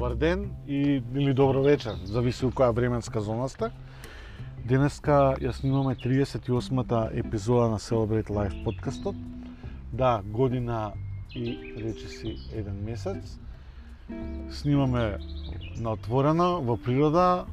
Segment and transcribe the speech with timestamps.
[0.00, 3.66] Добар ден и или добро вечер, зависи у која временска зона сте.
[4.64, 9.14] Денеска ја снимаме 38-та епизода на Celebrate Life подкастот.
[9.92, 10.92] Да, година
[11.36, 13.38] и речиси еден месец.
[14.50, 15.18] Снимаме
[15.76, 17.44] на отворено, во природа,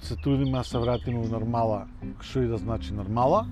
[0.00, 1.88] се трудиме да се вратиме у нормала,
[2.20, 3.46] што и да значи нормала.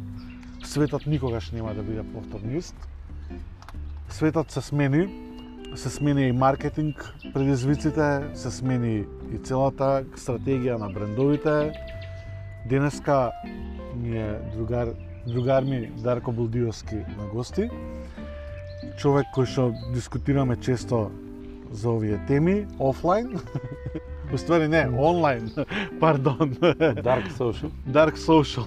[0.63, 2.89] Светот никогаш нема да биде повторно ист.
[4.09, 5.28] Светот се смени,
[5.75, 11.73] се смени и маркетинг предизвиците, се смени и целата стратегија на брендовите.
[12.69, 13.31] Денеска
[13.97, 14.89] ми е другар,
[15.27, 17.69] другар ми Дарко Булдиовски на гости.
[18.99, 21.11] Човек кој што дискутираме често
[21.71, 23.39] за овие теми, офлайн.
[24.35, 25.51] Уствари не, онлайн,
[26.01, 26.55] пардон.
[27.03, 27.71] Dark Social.
[27.89, 28.67] Dark Social.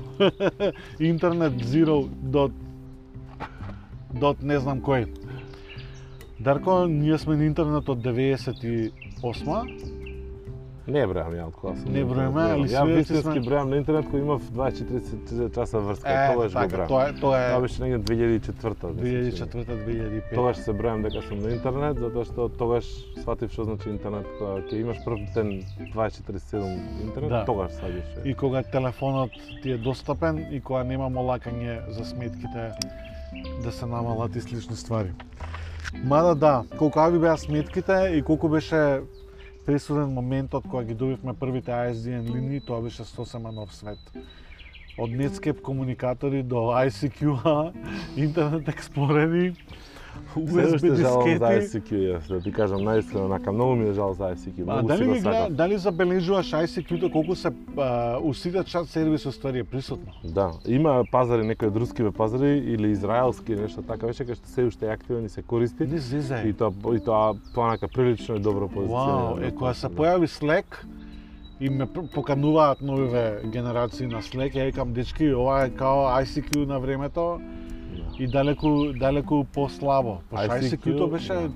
[0.99, 2.51] Интернет Zero dot,
[4.13, 5.05] dot не знам кој.
[6.41, 9.59] Дарко, ние сме на интернет од 98-ма.
[10.87, 11.91] Не бројам ја од сум.
[11.93, 16.09] Не бројаме, али Ја свидетели вистински сме- бројам на интернет кој имав 24 часа врска,
[16.09, 16.87] Е, тогаш го така, бројам.
[16.87, 19.45] тоа е, тоа Тоа е беше негде 2004 мисля, че.
[19.45, 20.35] 2004-2005.
[20.35, 24.51] Тогаш се бројам дека сум на интернет, затоа што тогаш сватив што значи интернет, кога
[24.63, 25.47] ќе имаш прв ден
[25.93, 26.65] 24/7
[26.99, 27.45] интернет, Да.
[27.45, 28.03] тогаш садиш.
[28.25, 29.29] И кога телефонот
[29.61, 32.71] ти е достапен и кога нема молакање за сметките
[33.63, 35.11] да се намалат и слични ствари.
[36.03, 39.01] Мада да, колку ави беа сметките и колку беше
[39.65, 43.99] пресуден моментот кога ги добивме првите ISDN линии, тоа беше сосема нов свет.
[44.97, 47.21] Од Netscape комуникатори до ICQ,
[48.17, 49.55] Internet Explorer,
[50.35, 51.95] USB жалам за дискети.
[51.95, 54.63] ICQ, да ти кажам најисkrено, онака многу ми е жал за ICQ.
[54.67, 59.27] А си дали ги гледа, дали забележуваш ICQ-то колку се а, у сите чат сервиси
[59.27, 60.11] уствари е присутно?
[60.23, 64.63] Да, има пазари, некои од рускиве пазари или израелски нешто така, беше кај што се
[64.63, 65.87] уште е активен и се користи.
[65.87, 66.55] Не И зезај.
[66.57, 69.35] тоа и тоа понака прилично и добро позиционирано.
[69.35, 70.85] Вау, е кога се појави Slack
[71.59, 76.79] и ме покануваат новиве генерации на Slack, ја викам дечки, ова е као ICQ на
[76.79, 77.41] времето.
[78.21, 80.21] И далеку далеку послабо.
[80.31, 81.49] ICQ, ICQ-то беше да.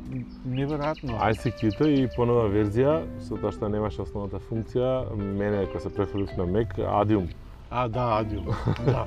[0.49, 1.17] неверојатно.
[1.29, 6.49] ICQ-то и понова верзија, со тоа што немаше основната функција, мене кога се префрлив на
[6.49, 7.29] Mac, Adium.
[7.71, 8.41] А, да, Адио.
[8.85, 9.05] Да.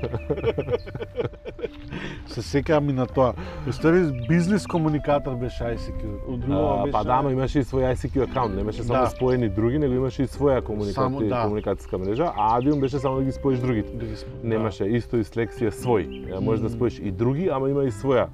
[2.29, 3.33] се секам и на тоа.
[3.69, 6.03] Истори бизнес комуникатор беше ICQ.
[6.29, 9.07] Од друго беше Па да, ама имаше и свој ICQ акаунт, немаше само Да.
[9.07, 11.45] споени други, него имаше и своја комуникација, Само, да.
[11.45, 13.93] комуникацијска мрежа, а Adium беше само да ги споиш другите.
[13.93, 15.25] Да ги см- Немаше исто и
[15.61, 16.29] е свој.
[16.29, 18.27] Ја можеш да споиш и други, ама има и своја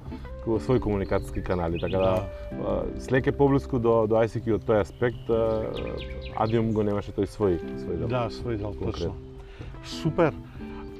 [0.45, 2.23] свој комуникацијски канали, така да,
[2.59, 5.63] а, Slack е поблиску до до ICQ од тој аспект, а,
[6.37, 8.07] Adium го немаше тој свој свој дел.
[8.07, 9.13] Да, свој дел, точно.
[9.85, 10.33] Супер.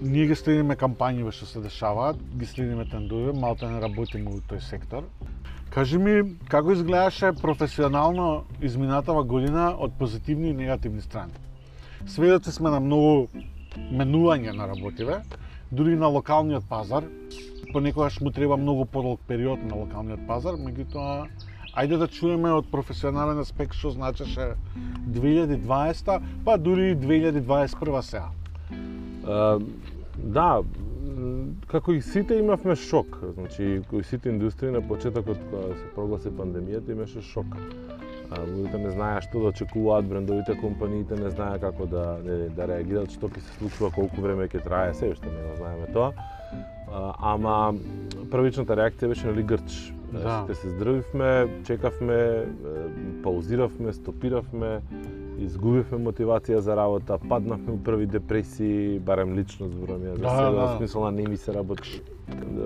[0.01, 4.62] Ние ги следиме кампањиве што се дешаваат, ги следиме трендови, малта не работиме во тој
[4.62, 5.07] сектор.
[5.73, 11.34] Кажи ми, како изгледаше професионално изминатава година од позитивни и негативни страни?
[12.06, 13.28] Сведоци сме на многу
[13.90, 15.22] менување на работиве,
[15.72, 17.09] дури на локалниот пазар.
[17.73, 21.28] Понекогаш му треба многу подолг период на локалниот пазар, меѓутоа
[21.75, 24.53] Ајде да чуеме од професионален аспект што значеше
[25.12, 28.29] 2020, па дури и 2021 сега.
[29.25, 30.62] Да,
[31.68, 33.18] како и сите имавме шок.
[33.34, 37.46] Значи, кои сите индустрии на почетокот кога се прогласи пандемијата имаше шок.
[38.31, 43.14] Луѓето не знаеа што да очекуваат, брендовите компаниите не знаеа како да не, да реагираат,
[43.14, 46.12] што ќе се случува, колку време ќе трае, се уште не го знаеме тоа.
[46.90, 47.75] А, ама
[48.31, 49.95] првичната реакција беше нали грч.
[50.14, 50.42] Да.
[50.42, 51.32] Сите се здравивме,
[51.64, 52.46] чекавме,
[53.24, 54.82] паузиравме, стопиравме,
[55.38, 60.52] изгубивме мотивација за работа, паднавме у први депресии, барем лично зборам ја за Да, себе,
[60.52, 60.62] да.
[60.62, 62.02] во смисла не ми се работи.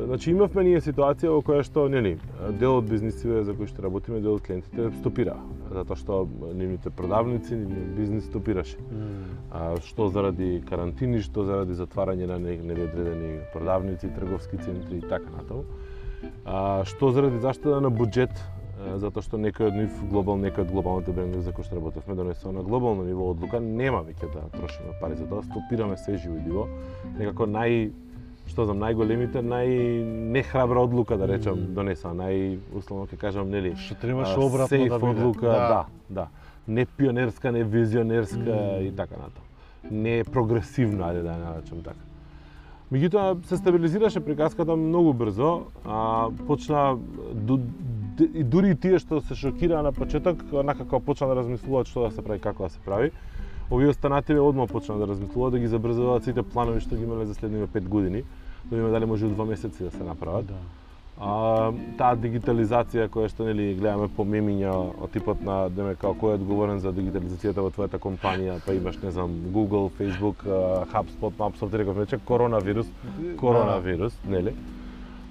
[0.06, 2.18] Значи имавме ние ситуација во која што нели
[2.60, 5.42] дел од бизнисиве за кои што работиме, дел од клиентите стопираа,
[5.72, 8.78] затоа што нивните продавници, нивниот бизнис стопираше.
[9.52, 15.02] А, што заради карантини, што заради затварање на не- нели одредени продавници, трговски центри и
[15.02, 15.64] така натаму.
[16.46, 18.34] А, што заради заштеда на буџет,
[18.98, 22.54] затоа што некој од нив глобал, некој од глобалните брендови за кои што работевме донесува
[22.54, 26.46] на глобално ниво одлука, нема веќе да трошиме пари за тоа, стопираме се живо и
[26.48, 26.68] диво.
[27.18, 27.92] Некако нај
[28.50, 34.40] што знам, најголемите, најнехрабра одлука да речам донесува, нај условно ќе кажам нели Што требаше
[34.40, 35.12] обратно сейф да биде.
[35.12, 36.28] одлука, да, да.
[36.68, 39.46] Не пионерска, не визионерска и така натаму.
[39.92, 42.09] Не прогресивна, ајде да ја наречам така.
[42.90, 46.98] Меѓутоа се стабилизираше приказката многу брзо, а почна
[47.34, 47.60] ду,
[48.34, 52.12] и дури и тие што се шокираа на почеток, накако почна да размислуваат што да
[52.16, 53.12] се прави, како да се прави.
[53.70, 57.38] Овие останативе одма почна да размислуваат да ги забрзуваат сите планови што ги имале за
[57.38, 58.24] следниве 5 години,
[58.66, 60.48] да видиме дали може у 2 месеци да се направат.
[60.48, 60.58] Да
[61.20, 64.72] а, таа дигитализација која што нели гледаме по мемиња
[65.04, 69.02] од типот на деме како кој е одговорен за дигитализацијата во твојата компанија, па имаш
[69.04, 70.46] не знам Google, Facebook,
[70.94, 72.88] HubSpot, Mapsoft, реков рече коронавирус,
[73.40, 74.56] коронавирус, нели?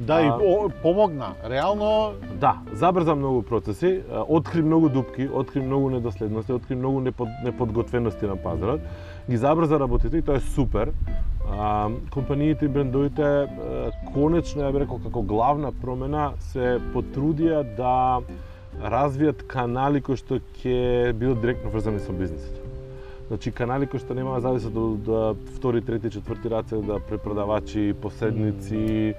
[0.01, 1.33] Да, и о, помогна.
[1.49, 8.25] Реално Да, забрза многу процеси, откри многу дупки, откри многу недоследности, откри многу непод, неподготвености
[8.25, 8.81] на пазарот,
[9.31, 10.93] ги забрза работите и тоа е супер.
[11.51, 13.49] А, компаниите и брендовите
[14.13, 18.21] конечно ја би рекол како главна промена се потрудија да
[18.79, 22.69] развијат канали кои што ќе бидат директно врзани со бизнисот.
[23.29, 27.93] Значи канали кои што нема да зависат од од втори, трети, четврти раце да препродавачи,
[28.01, 29.15] посредници,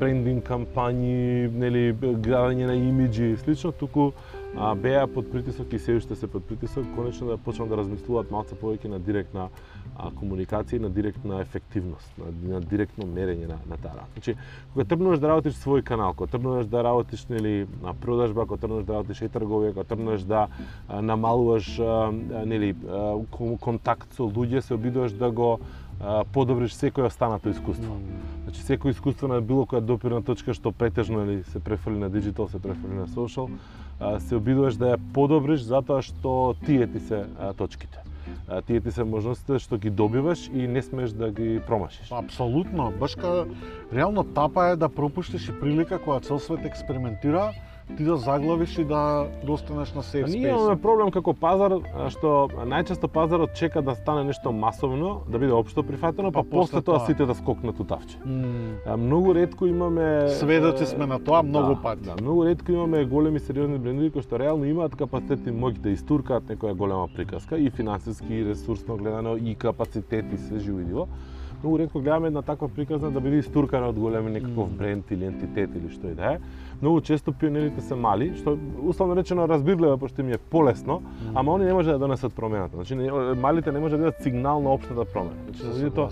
[0.00, 4.10] брендинг кампањи, нели градење на имиџи и слично, туку
[4.56, 8.30] а, беа под притисок и се уште се под притисок, конечно да почнат да размислуваат
[8.30, 9.48] малце повеќе на директна
[9.98, 14.12] а, комуникација и на директна ефективност, на, на директно мерење на, на таа работа.
[14.14, 14.36] Значи,
[14.72, 18.86] кога тргнуваш да работиш свој канал, кога тргнуваш да работиш нели на продажба, кога тргнуваш
[18.86, 20.46] да работиш е-трговија, кога тргнуваш да
[20.88, 22.12] а, намалуваш а,
[22.46, 25.58] нели а, кон- контакт со луѓе, се обидуваш да го
[26.32, 27.96] подобриш секој останато искуство.
[28.44, 32.48] Значи секој искуство на било која допирна точка што претежно или се префрли на диджитал,
[32.48, 33.50] се префрли на социјал,
[34.22, 37.26] се обидуваш да ја подобриш затоа што тие ти се
[37.58, 38.07] точките.
[38.66, 42.12] Тие ти се можностите што ги добиваш и не смеш да ги промашиш.
[42.12, 43.46] Апсолутно, башка
[43.92, 47.52] реално тапа е да пропуштиш и прилика која цел свет експериментира,
[47.96, 50.52] ти да заглавиш и да достанеш на сейф А Ние спейс.
[50.52, 51.72] имаме проблем како пазар
[52.10, 56.82] што најчесто пазарот чека да стане нешто масовно, да биде општо прифатено, па, Па после
[56.82, 57.06] тоа тоа.
[57.06, 58.18] сите да скокнат утавче.
[58.86, 62.02] А, многу ретко имаме Сведоци сме на тоа многу да, пати.
[62.02, 65.90] Да, многу ретко имаме големи сериозни брендови кои што реално имаат капацитет и моќ да
[65.90, 70.84] истуркаат некоја голема приказка и финансиски и ресурсно гледано и капацитет и се живо и
[70.84, 71.08] диво.
[71.62, 75.70] Многу ретко гледаме една таква приказна да биде истуркана од големи некаков бренд или ентитет
[75.74, 76.38] или што и да е.
[76.82, 81.02] Многу често пионерите се мали, што условно речено разбирливо пошто им е полесно,
[81.34, 82.76] ама они не може да донесат промената.
[82.76, 85.36] Значи не- малите не може да бидат сигнал на општата промена.
[85.54, 86.08] Значи тоа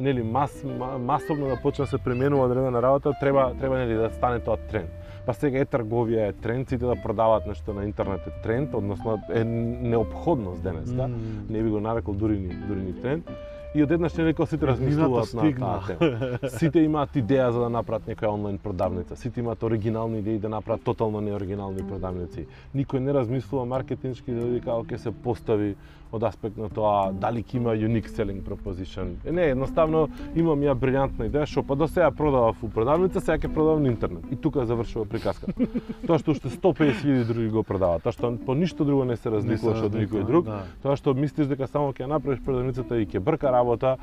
[0.00, 4.10] нели мас, ма, масовно да почне да се применува одредена работа, треба треба нели да
[4.10, 4.90] стане тоа тренд.
[5.26, 9.18] Па сега е трговија е тренд, сите да продаваат нешто на интернет е тренд, односно
[9.32, 11.08] е неопходност денеска.
[11.08, 11.16] М.
[11.50, 13.30] Не би го нарекол дури ни дури ни тренд.
[13.74, 16.38] И одеднаш нели кога сите размислуваат на таа тема.
[16.58, 19.16] Сите имаат идеја за да направат некоја онлайн продавница.
[19.16, 22.46] Сите имаат оригинални идеи да направат тотално неоригинални продавници.
[22.74, 25.76] Никој не размислува маркетиншки да види како ќе се постави
[26.12, 29.14] од аспект на тоа дали ќе има unique selling proposition.
[29.24, 33.38] Е, не, едноставно имам ја брилјантна идеја, што па до сега продавав у продавница, сега
[33.38, 34.24] ќе продавам на интернет.
[34.30, 35.52] И тука завршува приказка.
[36.06, 39.86] тоа што уште 150.000 други го продаваат, тоа што по ништо друго не се разликуваш
[39.90, 40.64] од никој друг, Да.
[40.82, 43.96] тоа што мислиш дека само ќе направиш продавницата и ќе брка работа,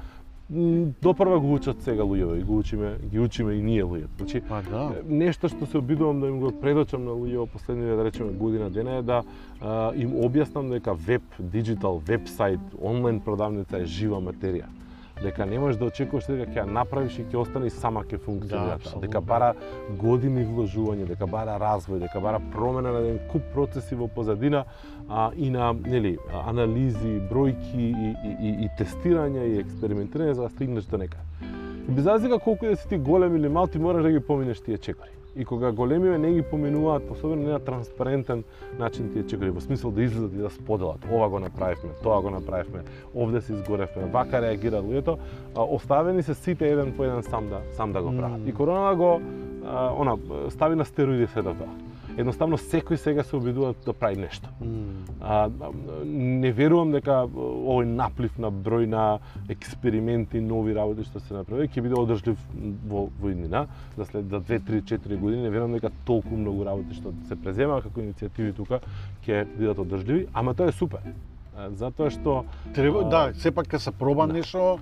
[0.49, 4.17] допрва го учат сега луѓето и го учиме, ги учиме и ние луѓето.
[4.17, 4.91] Значи, Па да.
[5.03, 8.69] нешто што се обидувам да им го предочам на луѓе во последниве да речеме година
[8.69, 9.23] дена е да
[9.61, 14.71] а, им објаснам дека веб, диджитал, вебсайт, онлайн продавница е жива материја
[15.21, 18.17] дека не можеш да очекуваш дека ќе ја направиш и ќе остане и сама ќе
[18.17, 18.75] Да, функционира.
[18.75, 19.01] апсолутно.
[19.01, 19.53] дека бара
[19.97, 24.63] години вложување, дека бара развој, дека бара промена на еден куп процеси во позадина
[25.09, 30.49] а, и на нели анализи, бројки и, и, и, и тестирање и експериментирање за да
[30.49, 31.17] стигнеш до нека.
[31.89, 34.61] И без разлика колку да си ти голем или мал, ти мораш да ги поминеш
[34.61, 35.09] тие чекори.
[35.37, 38.43] И кога големиве не ги поминуваат, особено не на транспарентен
[38.79, 42.29] начин тие чекори, во смисол да излезат и да споделат, ова го направивме, тоа го
[42.29, 42.81] направивме,
[43.15, 45.17] овде се изгоревме, вака реагира луѓето,
[45.55, 48.39] оставени се сите еден по еден сам да сам да го прават.
[48.39, 48.49] Мм.
[48.49, 49.21] И корона го
[49.65, 50.17] а, она
[50.49, 51.69] стави на стероиди се да тоа.
[52.17, 54.49] Едноставно секој сега се обидува да прави нешто.
[55.21, 55.49] А,
[56.05, 59.19] не верувам дека овој наплив на број на
[59.53, 62.41] експерименти, нови работи што се направи ќе биде одржлив
[62.89, 65.43] во, во иднина, за след за 2, 3, 4 години.
[65.43, 68.81] Не верувам дека толку многу работи што се преземаа како иницијативи тука
[69.25, 71.05] ќе бидат одржливи, ама тоа е супер.
[71.73, 74.33] Затоа што Треба, А, да, сепак ќе се проба да.
[74.33, 74.79] нешто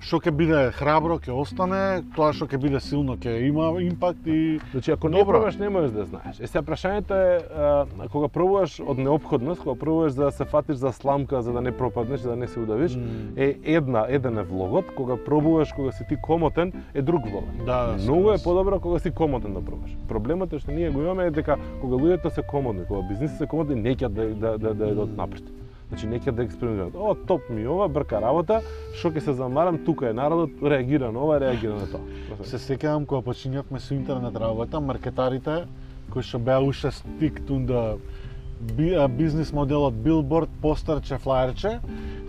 [0.00, 4.58] што ќе биде храбро, ќе остане, тоа што ќе биде силно ќе има импакт и
[4.72, 5.32] Значи, ако не Добро.
[5.38, 6.40] пробаш, не можеш да знаеш.
[6.40, 10.76] Е, сега прашањето е, а, кога пробуваш од необходност, кога пробуваш за да се фатиш
[10.76, 13.02] за сламка, за да не пропаднеш, за да не се удавиш, М.
[13.36, 17.44] е една, еден е влогот, кога пробуваш, кога си ти комотен, е друг влог.
[17.58, 19.96] Да, да, Многу е подобро кога си комотен да пробаш.
[20.08, 23.46] Проблемот е што ние го имаме е дека кога луѓето се комодни, кога бизнисите се
[23.46, 25.42] комодни, не ќе да да да да идат напред.
[25.88, 26.94] Значи не ќе да експериментираат.
[26.96, 28.62] О, топ ми ова, брка работа,
[28.96, 32.44] што ќе се замарам, тука е народот, реагира на ова, реагира на тоа.
[32.44, 35.64] Се сеќавам кога почињавме со интернет работа, маркетарите
[36.10, 41.80] кои што беа уште стик тун да а, бизнис моделот билборд, постерче, флаерче,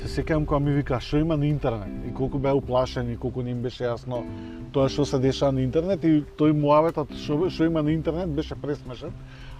[0.01, 3.51] се сеќавам кога ми вика што има на интернет и колку беа уплашени, колку не
[3.51, 4.23] им беше јасно
[4.73, 8.55] тоа што се дешава на интернет и тој муаветот што што има на интернет беше
[8.55, 9.13] пресмешен.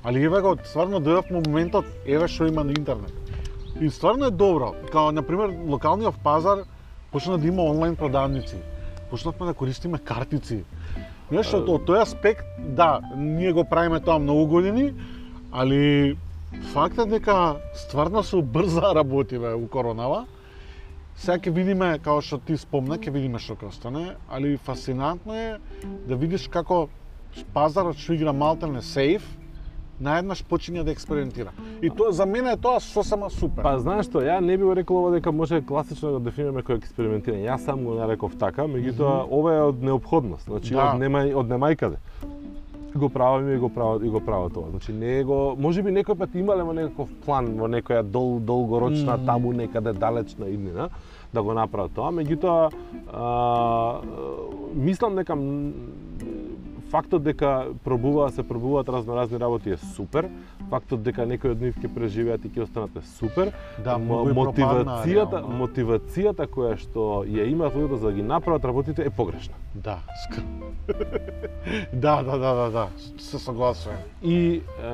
[0.04, 3.14] Али еве го, стварно дојдов моментот, еве што има на интернет.
[3.82, 4.74] И стварно е добро.
[4.92, 6.64] Као, на пример, локалниот пазар
[7.12, 8.56] почна да има онлайн продавници.
[9.10, 10.64] Почнавме да користиме картици.
[11.30, 14.94] Знаеш, од, тој аспект, да, ние го правиме тоа многу години,
[15.52, 16.18] али
[16.72, 20.26] фактот дека стварно се убрза работиве у коронава.
[21.16, 25.58] Сега ќе видиме, како што ти спомна, ќе видиме што ќе остане, али фасцинантно е
[26.08, 26.88] да видиш како
[27.56, 29.26] пазарот што игра малтелне сейф,
[30.00, 31.52] наеднаш почиња да експериментира.
[31.82, 33.64] И тоа за мене е тоа сосема супер.
[33.64, 36.82] Па знаеш што, ја не би го рекол ова дека може класично да дефинираме кој
[36.82, 37.46] експериментирање.
[37.48, 40.94] Јас сам го нареков така, меѓутоа ова е од необходност, значи Да.
[40.94, 41.96] од нема од немајкаде.
[42.96, 44.70] Го правиме и го прават и го прават тоа.
[44.72, 49.26] Значи не го, можеби некој пат имале во некаков план во некоја дол долгорочна Мм.
[49.26, 50.90] таму некаде далечна иднина
[51.34, 52.72] да го направат тоа, меѓутоа
[54.76, 55.36] мислам дека
[56.92, 60.30] фактот дека пробува се пробуваат разноразни работи е супер.
[60.70, 63.52] Фактот дека некои од нив ќе преживеат и ќе останат е супер.
[63.84, 65.60] Да, мотивацијата, реално.
[65.62, 69.56] мотивацијата која што ја имаат луѓето за да ги направат работите е погрешна.
[69.76, 70.00] Да,
[71.94, 72.88] да, да, да, да, да,
[73.18, 73.98] се согласувам.
[74.24, 74.92] И е,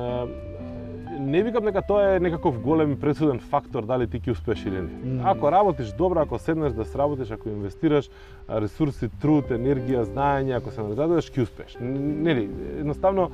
[1.32, 5.22] не викам дека тоа е некаков голем пресуден фактор дали ти ќе успееш или не.
[5.24, 8.10] Ако работиш добро, ако седнеш да сработиш, ако инвестираш
[8.48, 11.76] ресурси, труд, енергија, знаење, ако се нададеш, ќе успееш.
[11.80, 12.44] Нели,
[12.84, 13.30] едноставно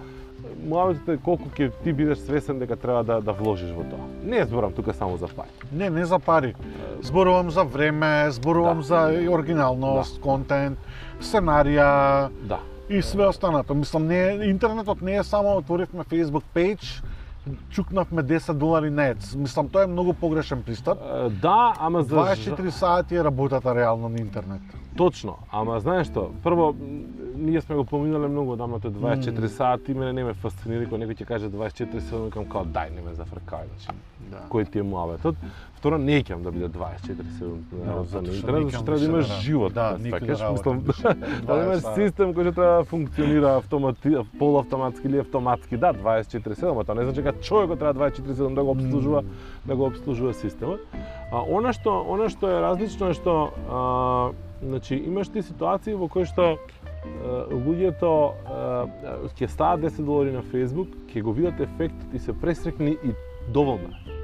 [0.68, 4.06] муаветот е колку ќе ти бидеш свесен дека треба да да вложиш во тоа.
[4.22, 5.50] Не зборам тука само за пари.
[5.72, 6.54] Не, не за пари.
[7.02, 8.82] Зборувам за време, зборувам Да.
[8.84, 10.78] за оригиналност, контент,
[11.20, 12.58] сценарија Да.
[12.88, 13.74] и све останато.
[13.74, 17.02] Мислам, не интернетот не е само отворивме Facebook page,
[17.70, 19.34] чукнавме 10 долари нец.
[19.34, 20.98] Мислам, тоа е многу погрешен пристап.
[21.42, 24.60] Да, ама за 24 сати е работата реално на интернет.
[24.96, 26.74] Точно, ама знаеш што, прво
[27.36, 29.48] ние сме го поминале многу одамна тој 24 Мм.
[29.48, 33.02] сати, мене не ме фасцинира кога некој ќе каже 24 сати, викам као дај не
[33.02, 33.98] ме зафркај, значи
[34.30, 34.42] Да.
[34.50, 35.36] кој ти е муаветот.
[35.78, 39.28] Второ, не ќе да биде 24 сати Да, на што интернет, зашто треба да имаш
[39.44, 39.72] живот.
[39.72, 41.14] Да, да, не мислам, да
[41.46, 42.08] да имаш 20 сати.
[42.08, 47.04] систем кој што треба да функционира автомати, полуавтоматски или автоматски, да, 24/7, ама тоа не
[47.04, 49.24] значи дека човекот треба 24/7 да го обслужува,
[49.64, 50.82] да го обслужува системот.
[51.30, 56.08] А она што она што е различно е што а, значи имаш ти ситуации во
[56.08, 56.58] кои што
[57.54, 58.10] луѓето
[59.38, 63.14] ќе стават 10 долари на Facebook, ќе го видат ефектот и се пресрекни и
[63.52, 64.17] доволно.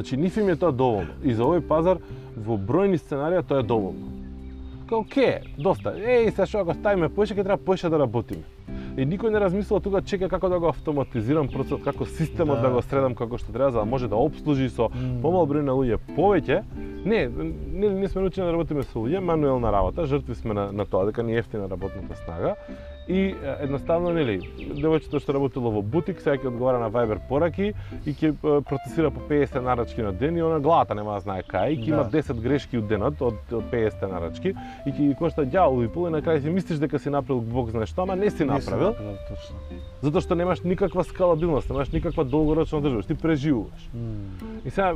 [0.00, 1.12] Значи нив им е тоа доволно.
[1.22, 1.98] И за овој пазар
[2.32, 4.06] во бројни сценарија тоа е доволно.
[4.88, 5.92] Као, ке, доста.
[5.92, 8.40] Еј, се што ако ставиме поише, ќе треба поише да работиме.
[8.96, 12.74] И никој не размислува тука чека како да го автоматизирам процесот, како системот да, Да.
[12.74, 15.20] го средам како што треба за да може да обслужи со Мм.
[15.20, 16.62] помал број на луѓе повеќе.
[17.04, 20.86] Не, не, не сме научени да работиме со луѓе, мануелна работа, жртви сме на, на
[20.86, 22.56] тоа дека ни е ефтина работната снага.
[23.10, 24.36] И едноставно, нели,
[24.78, 27.72] девојчето што работело во бутик, сега ќе одговара на Viber пораки
[28.06, 31.74] и ќе процесира по 50 нарачки на ден и она главата нема да знае кај,
[31.74, 32.22] и ќе има Да.
[32.22, 34.54] 10 грешки од денот од, од 50 нарачки
[34.86, 37.42] и ќе ги кошта ѓавол и пол и на крај си мислиш дека си направил
[37.42, 38.94] Бог знае што, ама не си Не си направил,
[39.26, 39.56] точно.
[40.02, 43.90] затоа што немаш никаква скалабилност, немаш никаква долгорочна одржливост, ти преживуваш.
[43.94, 44.62] Мм.
[44.64, 44.94] И сега,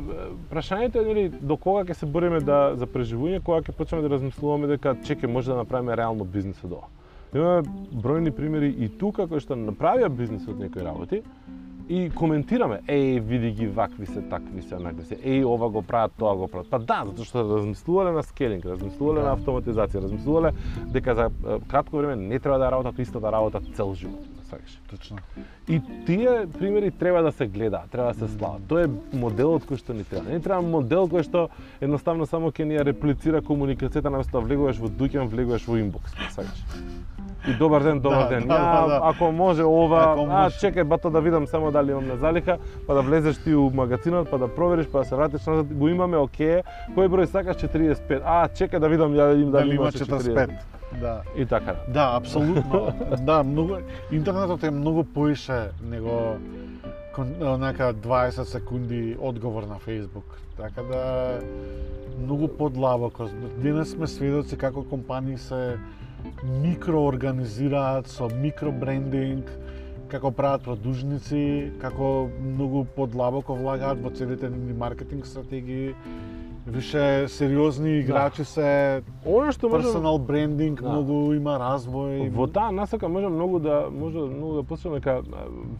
[0.51, 4.15] прашањето е нели до кога ќе се бориме да за преживување, кога ќе почнеме да
[4.15, 6.87] размислуваме дека чеке може да направиме реално бизнис од ова.
[7.35, 7.61] Имаме
[7.91, 11.21] бројни примери и тука кои што направија бизнис од некои работи
[11.89, 16.15] и коментираме, еј, види ги вакви се, такви се, онакви се, еј, ова го прават,
[16.17, 16.69] тоа го прават.
[16.71, 19.27] Па да, затоа што размислувале на скелинг, размислувале Да.
[19.27, 20.53] на автоматизација, размислувале
[20.93, 21.29] дека за
[21.67, 24.23] кратко време не треба да работат истата работа цел живот.
[24.49, 24.79] Сваќаш?
[24.89, 25.17] Точно.
[25.67, 28.65] И тие примери треба да се гледаат, треба да се слават.
[28.67, 30.29] Тоа е моделот кој што ни треба.
[30.29, 31.49] Не треба модел кој што
[31.81, 36.13] едноставно само ќе ни ја реплицира комуникацијата наместо да влегуваш во дуќан, влегуваш во инбокс,
[36.33, 36.65] сакаш.
[37.47, 38.47] И добар ден, добар Да, ден.
[38.47, 40.55] да, Ја, да, ако може ова, Ако а може.
[40.57, 44.29] чекај бато да видам само дали имам на залиха, па да влезеш ти у магазинот,
[44.29, 46.63] па да провериш, па да се вратиш назад, го имаме, оке.
[46.95, 48.21] Кој број сакаш 45?
[48.25, 50.49] А, чекај да видам ја дали, Дали има имаше 45?
[51.01, 51.21] Да.
[51.37, 51.75] И така.
[51.87, 52.93] Да, апсолутно.
[53.21, 53.75] да, многу
[54.11, 56.37] интернетот е многу поише него
[57.41, 60.29] онака 20 секунди одговор на Facebook.
[60.57, 61.33] Така да
[62.19, 63.25] многу подлабоко.
[63.57, 65.77] Денес сме сведоци како компании се
[66.43, 69.49] микроорганизираат со микробрендинг,
[70.11, 75.93] како прават продужници, како многу подлабоко влагаат во целите ни маркетинг стратегии
[76.67, 80.89] Више сериозни играчи се Оно што можам персонал брендинг, Да.
[80.89, 82.29] многу има развој.
[82.33, 85.21] Во таа насока може многу да може многу да посочам дека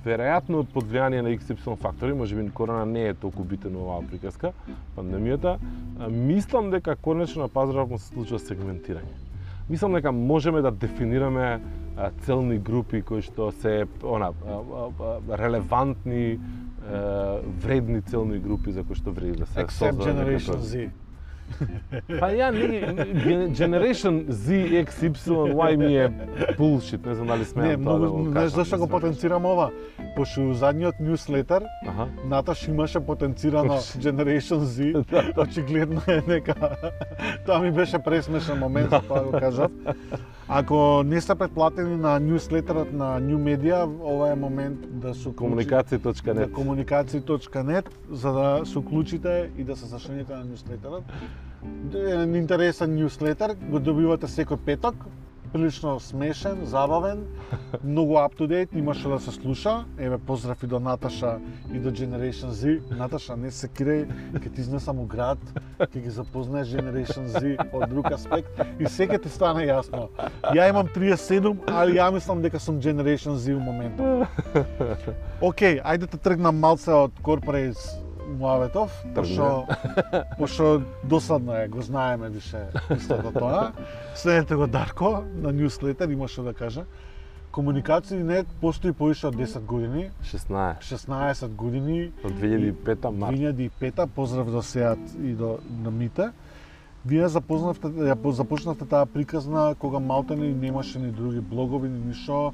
[0.05, 4.53] веројатно под влијание на XY фактори, можеби корона не е толку битен во оваа приказка,
[4.95, 5.57] пандемијата,
[6.07, 9.24] мислам дека конечно на пазарот му се случува сегментирање.
[9.69, 11.61] Мислам дека можеме да дефинираме
[12.21, 14.29] целни групи кои што се она
[15.31, 16.39] релевантни
[17.63, 20.57] вредни целни групи за кои што вреди да се Except Generation.
[20.59, 20.89] Z.
[22.19, 22.81] Па ја не
[23.23, 26.09] Gen- Generation Z, X, Y, Y ми е
[26.57, 29.45] bullshit, не знам дали смеам Не, тоа многу, да го знаеш зашто го не потенцирам
[29.45, 29.71] ова?
[30.15, 32.07] Пошто задниот ньюслетер Аха.
[32.25, 35.03] Наташ имаше потенцирано Generation Z,
[35.37, 36.53] очигледно е нека.
[37.45, 39.71] Тоа ми беше пресмешен момент, за тоа го кажав.
[40.47, 45.75] Ако не сте предплатени на ньюслетерот на New Media, ова е момент да се уклучите
[45.75, 46.51] на Комуникација.нет.
[46.51, 51.03] комуникација.нет за да се уклучите и да се зашлените на ньюслетерот.
[51.93, 54.95] Еден интересен ньюслетер, го добивате секој петок,
[55.55, 57.23] прилично смешен, забавен,
[57.83, 59.85] многу up to date, има што да се слуша.
[59.97, 61.39] Еве поздрав и до Наташа
[61.73, 62.81] и до Generation Z.
[62.91, 64.03] Наташа, не се киреј,
[64.35, 65.39] ќе ти изнесам у град,
[65.79, 70.09] ќе ги запознаеш Generation Z од друг аспект и секој ти стане јасно.
[70.51, 74.27] Ја имам 37, али ја мислам дека сум Generation Z у моментот.
[75.49, 79.67] Океј, ајде да тргнам малце од Corporates Муаветов, пошто
[80.37, 82.57] пошто досадно е, го знаеме више
[82.97, 83.71] истото тоа.
[84.15, 86.83] Следете го Дарко на ньюслетер, има што да каже.
[87.51, 90.81] Комуникација не постои повише од 10 години, 16.
[90.81, 93.37] 16 години, Од 2005 март.
[93.37, 96.31] 2005 поздрав до Сеат и до на Мите.
[97.05, 102.53] Вие запознавте, ја по- започнавте таа приказна кога малтени немаше ни други блогови, ни ништо.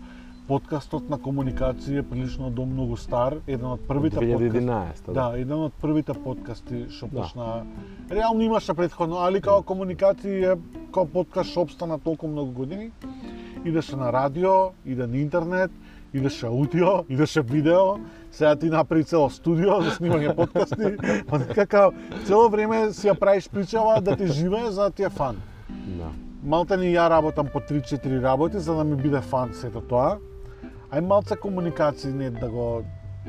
[0.51, 4.59] Подкастот на комуникација е прилично до многу стар, еден од првите подкасти.
[4.59, 5.11] 2011.
[5.15, 7.21] Да, еден од првите подкасти што Да.
[7.21, 7.45] почна.
[8.11, 10.57] Реално имаше предходно, али као комуникација е
[10.91, 12.91] као подкаст што обстана толку многу години.
[13.65, 15.71] Идеше на радио, иде на интернет,
[16.13, 17.95] идеше аудио, идеше видео.
[18.31, 20.97] Сега ти направи цело студио за снимање подкасти.
[21.29, 21.91] Па некака
[22.25, 25.39] цело време си ја правиш причава да ти живее за да ти е фан.
[25.69, 26.11] Да.
[26.43, 30.19] Малте ни ја работам по 3-4 работи за да ми биде фан сето тоа.
[30.91, 32.83] Ај малце комуникација не да го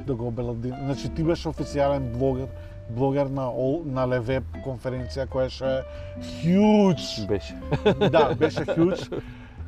[0.06, 0.68] да го обелади.
[0.68, 2.48] Значи ти беше официјален блогер,
[2.90, 5.72] блогер на Ол, на Левеб конференција која ше
[6.42, 7.26] huge.
[7.28, 7.54] Беше.
[8.10, 9.22] Да, беше huge.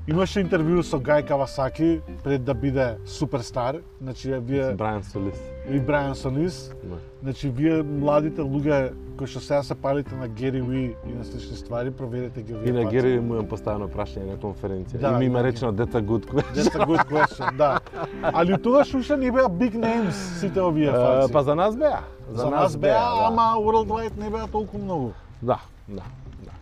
[0.08, 3.80] Имаше интервју со Гај Кавасаки пред да биде суперстар.
[4.00, 5.53] Значи вие Брайан Солис.
[5.70, 6.72] И Брайан Солис.
[6.84, 6.96] Да.
[7.22, 11.56] Значи вие младите луѓе кои што сега се палите на Гери Уи и на слични
[11.56, 12.90] ствари, проверете ги овие И на.
[12.90, 14.98] Гери му имам поставено прашање на конференција.
[14.98, 16.54] Да, и ми има да, речено дета good question.
[16.54, 17.80] That's a good question, да.
[18.22, 21.32] Али тогаш уште не беа big names сите овие Е, фаци.
[21.32, 22.00] Па за нас беа.
[22.32, 23.26] за нас беа, да.
[23.28, 25.12] ама worldwide не беа толку многу.
[25.42, 26.02] Да, да.
[26.44, 26.52] да.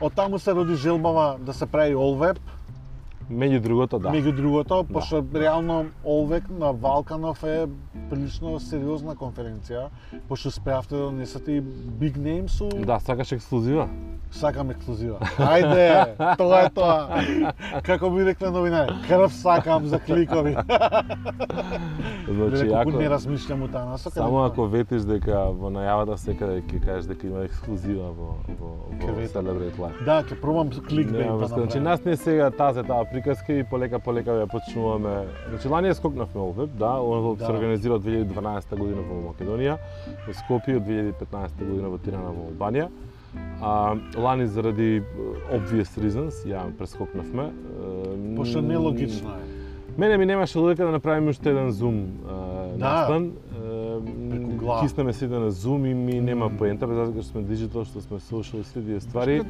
[0.00, 2.38] Од таму се роди желбава да се прави All Web,
[3.30, 4.08] Меѓу другото, да.
[4.08, 7.66] меѓу другото, пошто реално Web на Валканов е
[8.10, 9.88] прилично сериозна конференција,
[10.28, 13.88] пошто успеавте да донесете и big names су Да, сакаш ексклузива?
[14.32, 15.18] Сакам ексклузива.
[15.36, 17.22] Ајде, тоа е тоа.
[17.84, 20.56] Како би рекле новинари, крв сакам за кликови.
[22.28, 24.14] Значи, ако, не размишлям у таа насока.
[24.14, 28.30] само ако ветиш дека во најавата секаде ќе кажеш дека има ексклузива во,
[28.60, 29.26] во, во.
[29.28, 30.04] Celebrate Live.
[30.04, 31.60] Да, ќе пробам да врска.
[31.60, 35.26] Значи, нас не сега тазе таа приказка и полека полека ја почнуваме.
[35.50, 37.46] Значи, лани скокнавме Олвеб, да, Олвеб Да.
[37.46, 39.76] се организира од 2012 година во Македонија,
[40.26, 42.88] во Скопје од 2015 година во Тирана во Албанија.
[43.62, 45.02] А, лани заради е,
[45.52, 47.42] obvious reasons ја прескокнавме.
[47.44, 49.42] Е, Пошто нелогично е.
[49.98, 52.88] Мене ми немаше логика да направиме уште еден Zoom е, Да.
[52.90, 53.32] настан.
[54.30, 54.80] Преку глава.
[54.80, 58.18] Киснеме сите на Zoom и ми нема поента, без разлика што сме digital, што сме
[58.18, 59.42] social и сите тие ствари.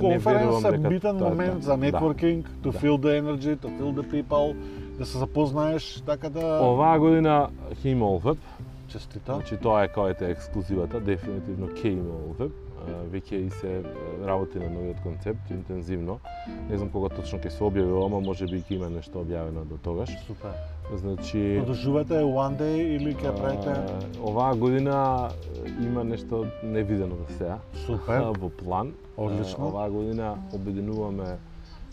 [0.00, 0.24] Конференс
[0.62, 1.60] верувам е битен момент тоа.
[1.60, 1.86] за Да.
[1.86, 2.72] networking, to Да.
[2.72, 4.56] feel the energy, to feel the people,
[4.98, 6.60] да се запознаеш, така да...
[6.62, 8.38] Оваа година ќе има Олвеб,
[8.88, 9.34] Честито.
[9.34, 12.48] значи тоа е кој е ексклузивата, дефинитивно ќе има.
[13.12, 13.82] Веќе и се
[14.26, 16.18] работи на новиот концепт интензивно.
[16.70, 19.76] Не знам кога точно ќе се објави, ама може би ќе има нешто објавено до
[19.76, 20.10] тогаш.
[20.26, 20.52] Супер.
[20.94, 23.74] Значи Продолжувате one day или ќе правите?
[24.20, 25.28] оваа година
[25.80, 28.20] има нешто невидено до сега Супер.
[28.40, 28.92] во план.
[29.16, 29.66] Одлично.
[29.68, 31.36] Оваа година обединуваме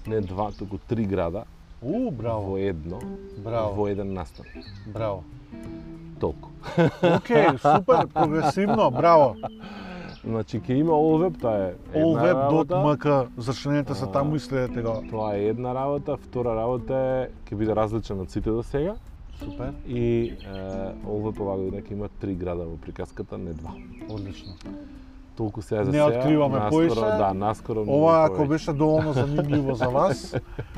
[0.08, 1.44] не два, туку три града
[1.82, 3.00] У, во браво, едно,
[3.38, 3.74] Браво.
[3.76, 4.46] во еден настан.
[4.88, 5.24] браво.
[6.20, 6.50] Толку.
[7.02, 9.36] Океј, супер, прогресивно, браво.
[10.30, 15.00] Значи ќе има Allweb, тоа е allweb.mk, зачленете се таму и следете го.
[15.10, 18.96] Тоа е една работа, втора работа е ќе биде различен од сите до сега
[19.40, 20.62] Супер, и е,
[21.08, 23.74] Allweb оваа година ќе има три града во приказката, не два.
[24.10, 24.54] одлично.
[25.40, 26.06] Толку сега за Не сега.
[26.10, 27.00] откриваме наскоро, поише.
[27.18, 28.48] Да, наскоро Ова ако повеќе.
[28.50, 30.36] беше доволно занимљиво за вас,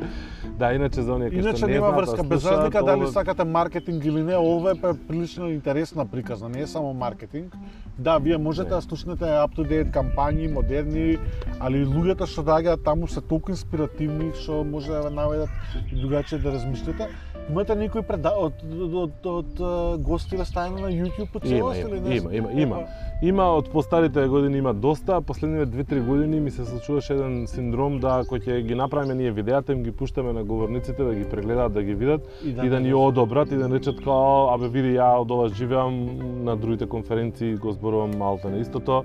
[0.60, 3.44] Да, иначе за оние кои иначе што не нема знаат, врска без разлика дали сакате
[3.44, 4.76] маркетинг или не, ова е
[5.08, 7.56] прилично интересна приказна, не е само маркетинг.
[8.00, 8.76] Да, вие можете Не.
[8.76, 11.18] да слушнете up to date кампањи, модерни,
[11.60, 15.50] али луѓето што доаѓаат таму се толку инспиративни што може да ве наведат
[15.92, 17.08] и другачие да размислите.
[17.50, 18.32] Имате некои преда...
[18.38, 18.54] од,
[18.94, 19.62] од, од,
[20.06, 22.16] гостиве стајано на YouTube по целост има, или не?
[22.16, 22.84] има, има, има.
[23.22, 28.22] Има од постарите години има доста, последниве 2-3 години ми се случуваше еден синдром да
[28.30, 31.84] кој ќе ги направиме ние видеата, им ги пуштаме на говорниците да ги прегледаат, да
[31.84, 35.50] ги видат и да, ни одобрат и да речат као, абе види ја од ова
[35.50, 39.04] живеам на другите конференции го зборувам малку на истото.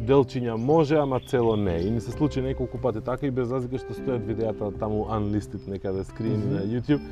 [0.00, 1.76] Делчиња може, ама цело не.
[1.84, 5.68] И ми се случи неколку пати така и без разлика што стојат видеата таму unlisted
[5.68, 6.54] некаде скриени Мгм.
[6.54, 7.04] на YouTube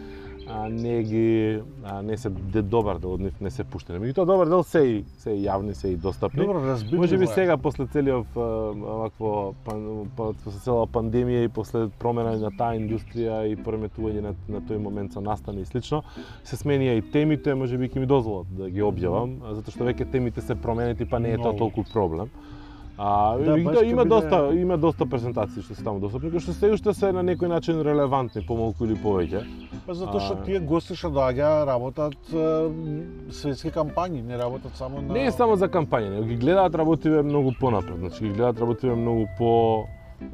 [0.51, 3.99] а не ги а, не се де добар дел од нив не се пуштени.
[3.99, 6.41] Меѓутоа добар дел се и се и јавни, се и достапни.
[6.41, 7.27] Добро, разбитливо Може би е.
[7.27, 8.27] сега после целиот
[9.65, 14.61] пан, па- после цела пандемија и после промена на таа индустрија и преметување на, на
[14.61, 16.03] тој момент со настани и слично,
[16.45, 20.11] се сменија и темите, може би ќе ми дозволат да ги објавам, затоа што веќе
[20.13, 22.29] темите се променети, па не е тоа толку проблем.
[22.99, 26.31] А, Да, и да, ќе има биде- доста има доста презентации што се таму достапни,
[26.31, 29.45] кои што се уште се на некој начин релевантни, помалку или повеќе.
[29.87, 32.71] Па затоа што тие гости што доаѓаа работат е,
[33.31, 37.23] светски кампањи, не работат само на Не е само за кампања, него ги гледаат работиве
[37.23, 39.85] многу понапред, значи ги гледаат работиве многу по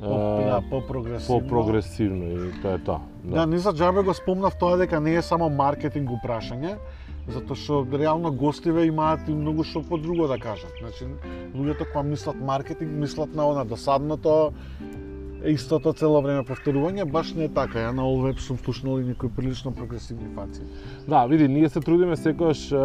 [0.01, 1.41] по, е, да, по-прогресивно.
[1.41, 3.01] по-прогресивно и тоа е тоа.
[3.25, 6.79] Да, не за џабе го спомнав тоа дека не е само маркетинг упрашање,
[7.29, 10.73] затоа што реално гостиве имаат и многу што по друго да кажат.
[10.81, 11.09] Значи,
[11.55, 14.53] луѓето кога мислат маркетинг, мислат на она досадното,
[15.53, 17.83] истото цело време повторување, баш не е така.
[17.89, 20.63] Ја на ОВЕП сум слушнал и некои прилично прогресивни фаци.
[21.09, 22.77] Да, види, ние се трудиме секогаш е,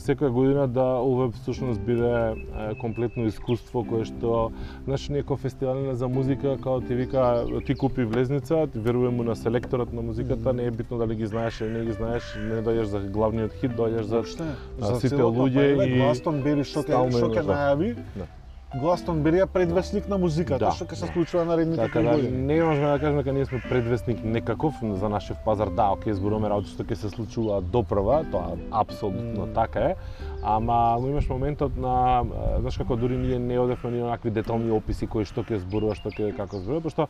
[0.00, 2.34] секоја година да ОВЕП всушност биде
[2.80, 4.50] комплетно искуство кое што
[4.86, 9.36] знаеш некој фестивал за музика као ти вика ти купи влезница, ти веруваме му на
[9.36, 12.84] селекторот на музиката, не е битно дали ги знаеш или не ги знаеш, не доаѓаш
[12.84, 14.44] за главниот хит, доаѓаш за Воопште,
[14.80, 17.94] а, сите луѓе и и Гластонбери што ќе најави.
[18.16, 18.28] Да.
[18.74, 22.58] Гластонбери е предвесник на музиката, Да, што ќе се случува наредните Така три да не
[22.62, 25.70] можеме да кажеме дека ние сме предвестник некаков за нашиот пазар.
[25.74, 29.54] Да, окей, зборуваме работи што ќе се случуваат допрва, тоа апсолутно Мм.
[29.54, 29.96] така е.
[30.42, 32.24] Ама го имаш моментот на
[32.58, 36.08] знаеш како дури ние не одевме ни онакви детални описи кои што ќе зборува, што
[36.08, 37.06] ќе како зборува, пошто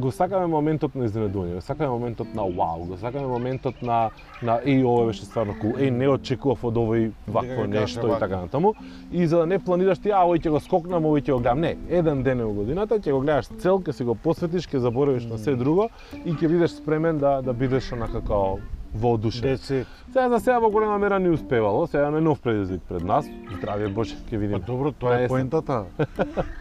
[0.00, 4.10] го сакаме моментот на изненадување, го сакаме моментот на вау, го сакаме моментот на
[4.42, 8.40] на еј ова беше стварно кул, еј не очекував од овој вакво нешто и така
[8.46, 8.74] натаму.
[9.12, 11.60] И за да не планираш ти, а овој ќе го скокнам, овој ќе го гледам.
[11.60, 14.80] Не, еден ден е во годината, ќе го гледаш цел, ќе си го посветиш, ќе
[14.80, 15.90] заборавиш на се друго
[16.24, 18.58] и ќе бидеш спремен да да бидеш онака као
[18.94, 19.58] воодушен.
[19.58, 23.26] Сега за сега во голема мера не успевало, сега имаме нов предизвик пред нас.
[23.56, 24.58] Здравје Боже, ќе Па видиме.
[24.58, 25.84] добро, тоа На е поентата.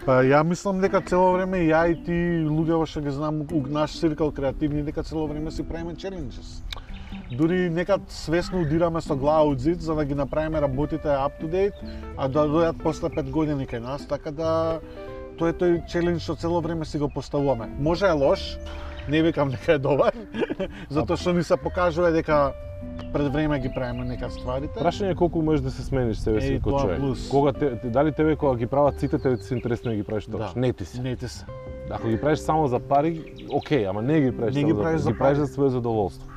[0.06, 2.18] Па ја мислам дека цело време ја и ти
[2.48, 6.64] луѓе што ги знам у наш циркал креативни дека цело време си правиме челенџес.
[7.32, 11.48] Дури некад свесно удираме со глава од зид за да ги направиме работите up to
[11.48, 11.76] date,
[12.18, 14.80] а да дојдат после 5 години кај нас, така да
[15.38, 17.68] тоа е тој челендж што цело време си го поставуваме.
[17.80, 18.58] Може е лош,
[19.10, 20.14] не викам дека е добар,
[20.90, 22.52] затоа што ни се покажува дека
[23.14, 24.80] пред време ги правиме некад стварите.
[24.80, 27.00] Прашање е колку можеш да се смениш себе си како човек.
[27.00, 27.30] плюс.
[27.30, 30.26] Кога те, дали тебе кога ги прават сите тебе ти се интересно да ги правиш
[30.26, 30.40] тоа?
[30.40, 30.54] Да.
[30.56, 31.02] Не ти се.
[31.02, 31.46] Не ти се.
[31.90, 35.04] Ако ги правиш само за пари, окей, ама не ги правиш Не ги правиш за,
[35.04, 36.31] за ги правиш за свое задоволство.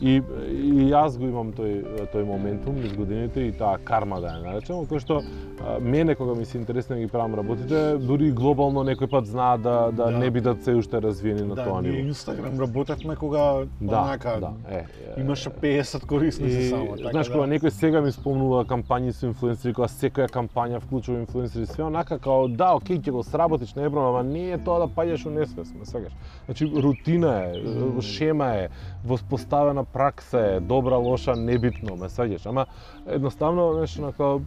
[0.00, 4.42] И, и јас го имам тој тој моментум низ годините и таа карма да ја
[4.44, 8.32] наречам, кој што а, мене кога ми се интересно да ги правам работите, дури и
[8.32, 10.18] глобално некој пат знаат да, да, Да.
[10.18, 12.08] не бидат се уште развиени на да, тоа ние ниво.
[12.08, 15.20] Инстаграм работевме кога Да, онака да, е, е.
[15.20, 17.32] имаше 50 корисници И, само, така знаеш, да.
[17.32, 22.18] кога некој сега ми спомнува кампањи со инфлуенсери, кога секоја кампања вклучува инфлуенсери, све онака
[22.18, 25.26] као да, окей, ќе го сработиш, не е проблем, ама не е тоа да паѓаш
[25.26, 26.12] у несвест, ме свегаш.
[26.44, 28.68] Значи рутина е, шема е,
[29.04, 32.46] воспоставена пракса е, добра, лоша, небитно, ме свегаш.
[32.46, 32.66] Ама
[33.06, 34.38] едноставно, знаеш, онака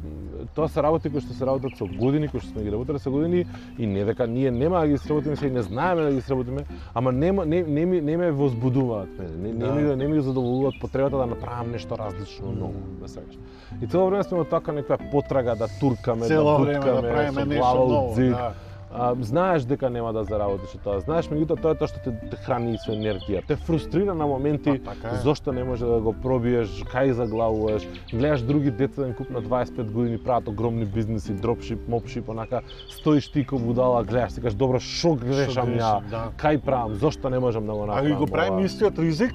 [0.55, 3.11] тоа се работи кои што се работат со години, кои што сме ги работеле со
[3.11, 3.45] години
[3.79, 6.65] и не дека ние нема да ги сработиме се и не знаеме да ги сработиме,
[6.93, 9.73] ама нема не не ми не ме возбудуваат мене, не, не Да.
[9.73, 13.35] ми не ми задоволуваат потребата да направам нешто различно ново, да сакаш.
[13.81, 17.13] И цело време сме во така некоја потрага да туркаме, цело да време буткаме, да
[17.13, 18.53] правиме нешто ново, да.
[18.93, 20.99] А, знаеш дека нема да заработиш тоа.
[20.99, 23.41] Знаеш, меѓутоа тоа е тоа што те, те храни со енергија.
[23.47, 25.19] Те фрустрира на моменти Па, така е.
[25.19, 27.83] зошто не може да го пробиеш, кај заглавуваш.
[28.11, 33.45] Гледаш други деца куп на 25 години прават огромни бизнеси, дропшип, мопшип, онака стоиш ти
[33.45, 36.31] ко будала, гледаш, си кажеш добро, шо грешам ја, да.
[36.37, 38.11] кај правам, зошто не можам да го А направам.
[38.11, 38.65] и го правиме ова?
[38.65, 39.33] истиот ризик,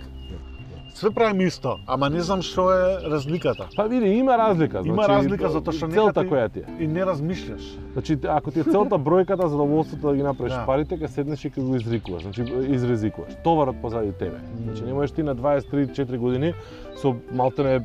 [0.97, 3.67] Све правиме исто, ама не знам што е разликата.
[3.77, 4.81] Па види, има разлика.
[4.81, 6.65] Има значи, разлика затоа што целта некад и- која ти е.
[6.81, 7.61] И не размишляш.
[7.93, 10.65] Значи, ако ти е целта бројката, задоволството да ги направиш Да.
[10.67, 13.37] парите, ќе седнеш и ќе го изрикуваш, значи изрезикуваш.
[13.45, 14.41] Товарот позади тебе.
[14.65, 16.55] Значи не можеш ти на 23-4 години
[16.97, 17.85] со малтене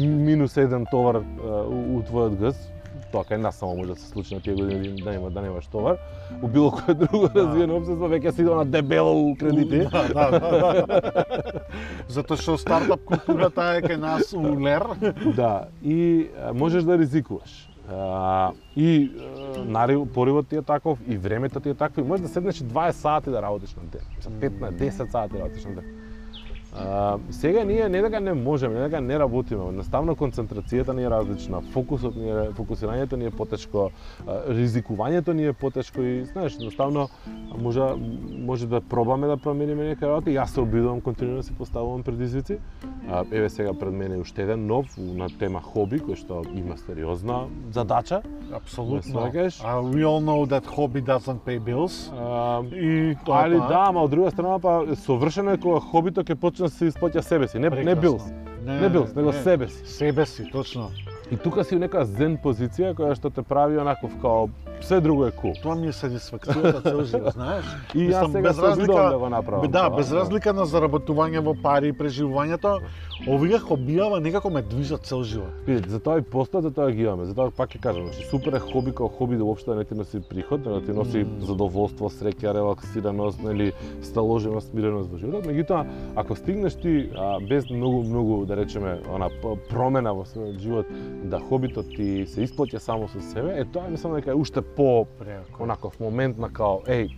[0.00, 1.20] минус еден товар
[1.68, 2.72] у, у твојот газ,
[3.16, 5.66] тоа кај нас само може да се случи на тие години да нема да немаш
[5.66, 5.96] товар.
[6.42, 7.40] У било кое друго Да.
[7.46, 9.86] развиено општество веќе си на дебело у кредити.
[9.92, 11.60] Да, да, да, да.
[12.08, 14.84] Затоа што стартап културата е кај нас у лер.
[15.36, 17.70] Да, и можеш да ризикуваш.
[17.88, 19.12] А, и
[19.56, 22.60] а, нари, поривот ти е таков, и времето ти е такво, и можеш да седнеш
[22.60, 24.00] и 20 сати да работиш на ден.
[24.20, 25.95] За 15, 10 сати да работиш на ден.
[26.78, 31.10] А, сега ние не дека не можеме, не дека не работиме, наставно концентрацијата ни е
[31.10, 33.90] различна, фокусот ни е, фокусирањето ни е потешко,
[34.26, 37.08] ризикувањето ни е потешко и знаеш, наставно
[37.58, 37.80] може
[38.38, 40.36] може да пробаме да промениме некои работи.
[40.36, 42.58] Јас се обидувам континуирано да поставувам предизвици.
[43.08, 47.46] А, еве сега пред мене уште еден нов на тема хоби кој што има сериозна
[47.72, 48.22] задача.
[48.52, 49.20] Апсолутно.
[49.64, 52.12] А we all know that hobby doesn't pay bills.
[52.14, 53.68] А, И тоа Али тоа.
[53.68, 57.20] да, ама од друга страна па совршено е кога хобито ќе почне да се исплаќа
[57.20, 58.00] себе си, не не Прекрасно.
[58.02, 58.22] билс.
[58.64, 59.86] Не билс, него себе си.
[59.86, 60.90] Себе си, точно.
[61.30, 64.48] И тука си у нека зен позиција која што те прави онаков као
[64.80, 65.52] све друго е кул.
[65.62, 67.64] Тоа ми е сатисфакцијата цел живот, знаеш?
[67.94, 69.70] И јас сега без се разлика- да го направам.
[69.70, 72.80] Да, без разлика на заработување во пари и преживувањето,
[73.28, 75.50] овие хобијава некако ме движат цел живот.
[75.66, 77.24] Видите, за тоа и постојат, за тоа ги имаме.
[77.24, 79.94] За тоа пак ќе кажам, значи супер е хоби као хоби да уопште не ти
[79.94, 81.40] носи приход, но да ти носи Мм.
[81.40, 85.46] задоволство, среќа, релаксираност, нели, сталоженост, смиреност во животот.
[85.46, 85.86] Меѓутоа,
[86.16, 89.28] ако стигнеш ти а, без многу многу да речеме она
[89.70, 90.86] промена во својот живот,
[91.24, 95.06] да хобито ти се исплаќа само со себе, е тоа мислам дека е уште по
[95.18, 95.62] Преако.
[95.62, 97.10] онаков момент на као, еј,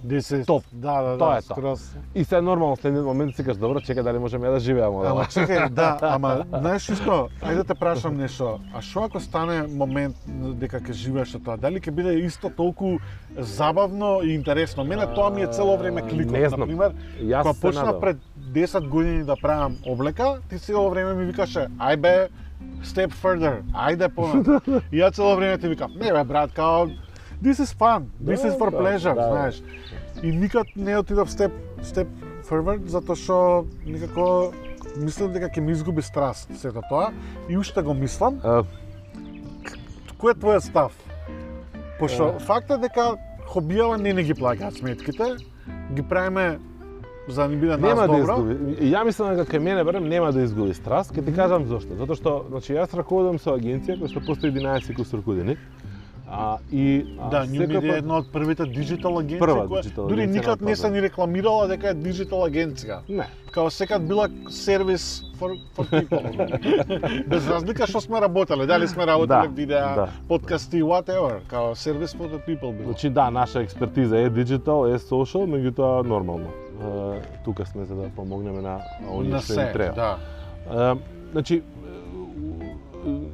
[0.00, 0.46] This is...
[0.46, 0.64] Топ.
[0.72, 1.54] Да, да, Тоа да, е тоа.
[1.54, 1.94] скроз.
[2.14, 5.06] и се нормално следниот момент си кажеш, добро, чекај дали можеме ја да живееме од
[5.06, 5.24] Ама ова.
[5.26, 8.60] чекај, да, ама знаеш што, ајде да те прашам нешто.
[8.74, 10.16] А што ако стане момент
[10.56, 11.56] дека ќе живееш од тоа?
[11.56, 12.96] Дали ќе биде исто толку
[13.36, 14.84] забавно и интересно?
[14.84, 16.32] Мене тоа ми е цело време кликот.
[16.32, 16.60] Не знам.
[16.60, 18.00] Например, Јас кога почна надевам.
[18.00, 22.28] пред 10 години да правам облека, ти цело време ми викаше, ај бе,
[22.82, 24.80] step further, ајде понатаму.
[24.92, 26.86] И ја цело време ти викам, не бе брат, као
[27.42, 29.28] this is fun, this Да, is for да, pleasure, да, да.
[29.32, 29.62] знаеш.
[30.22, 32.06] И никад не отидов step step
[32.44, 34.52] further затоа што никако
[34.96, 37.12] мислам дека ќе ми изгуби страст сето тоа
[37.48, 38.40] и уште го мислам.
[38.44, 38.62] А,
[40.20, 40.92] Кој е твојот став?
[41.98, 42.38] Пошто Е.
[42.44, 43.16] факт е дека
[43.48, 45.36] хобијава не не ги плаќаат сметките,
[45.94, 46.58] ги правиме
[47.28, 48.32] за да ни биде нас Нема да добро.
[48.32, 48.76] изгуби.
[48.90, 51.94] Ја мислам дека кај мене барем нема да изгуби страст, ќе ти кажам зошто.
[51.96, 55.56] Затоа што значи јас раководам со агенција која што постои 11 кусур години.
[56.32, 60.22] А, и а, Да, New е една од првите диджитал агенции Прва која диджитал дури
[60.22, 63.00] агенција никад не се ни рекламирала дека е диджитал агенција.
[63.08, 63.26] Не.
[63.50, 67.26] Као секад била сервис for, for people.
[67.28, 70.08] Без разлика што сме работеле, дали сме работеле Да, видеа, да.
[70.28, 72.84] подкасти, whatever, као сервис for the people било.
[72.86, 76.46] Значи да, наша експертиза е диджитал, е social, меѓутоа нормално.
[77.44, 78.80] Тука сме за да помогнеме на
[79.12, 79.94] оние што им треба.
[79.94, 80.96] да.
[81.32, 81.62] Значи,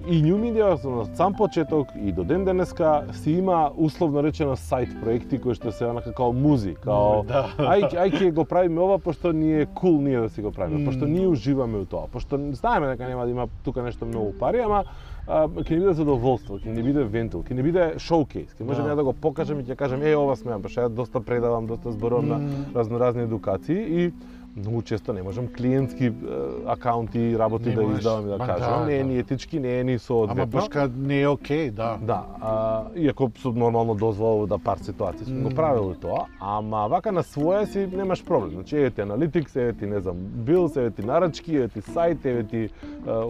[0.06, 4.88] и New Media од сам почеток и до ден денеска си има условно речено сайт
[5.02, 7.50] проекти кои што се онака као музи, као Да.
[7.59, 10.78] ај ај ќе го правиме ова пошто ни е кул ние да си го правиме,
[10.78, 10.87] Мм.
[10.87, 14.61] пошто ние уживаме у тоа, пошто знаеме дека нема да има тука нешто многу пари,
[14.61, 14.85] ама
[15.27, 18.95] ќе ни биде задоволство, ќе ни биде вентил, ќе ни биде шоукейс, ќе можеме Да.
[18.95, 18.97] да.
[18.97, 22.29] да го покажеме и ќе кажеме е ова сме, пошто ја доста предавам, доста зборувам
[22.29, 22.65] на Мм.
[22.75, 24.12] разноразни едукации и
[24.57, 26.12] многу често не можам клиентски
[26.66, 27.99] акаунти и работи Не да можеш.
[27.99, 29.05] издавам и да кажам, да, не е да.
[29.05, 30.47] ни етички, не е ни Ама соодветно.
[30.47, 31.99] баш кад не е окей, да.
[32.03, 35.55] Да, а, иако со нормално дозвола да пар ситуации сме го Мм.
[35.55, 38.51] правили тоа, ама вака на своја си немаш проблем.
[38.51, 42.25] Значи, еве ти аналитикс, еве ти, не знам, билс, еве ти нарачки, еве ти сајт,
[42.25, 42.69] еве ти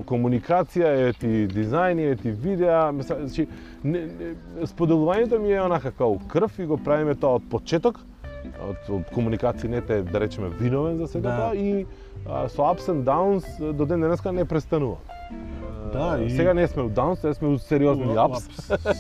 [0.07, 3.47] комуникација, еве ти дизајн, еве ти видеа, значи,
[3.85, 4.35] не, не,
[4.67, 8.01] споделувањето ми е онака као крв и го правиме тоа од почеток,
[8.61, 11.37] од, од комуникација не те, да речеме, виновен за сето Да.
[11.39, 11.87] тоа и
[12.27, 14.97] а, со ups and downs до ден денеска не престанува.
[15.93, 18.43] Да, и- Сега не сме у даунс, сега сме у сериозни апс.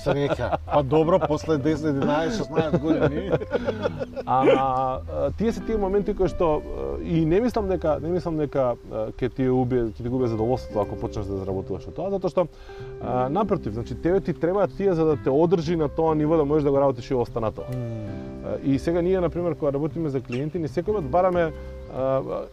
[0.07, 0.57] Среќа.
[0.73, 3.31] Па добро, после 10, 11, 16 години.
[4.27, 6.63] Ама а, тие се тие моменти кои што
[7.03, 10.97] и не мислам дека не мислам дека ќе ти убие ќе ти губе задоволството ако
[10.97, 12.47] почнеш да заработуваш тоа, затоа што
[13.03, 16.45] а, напротив, значи тебе ти требаат тие за да те одржи на тоа ниво да
[16.45, 17.63] можеш да го работиш и останато.
[18.65, 21.53] И сега ние на пример кога работиме за клиенти, ни секој пат бараме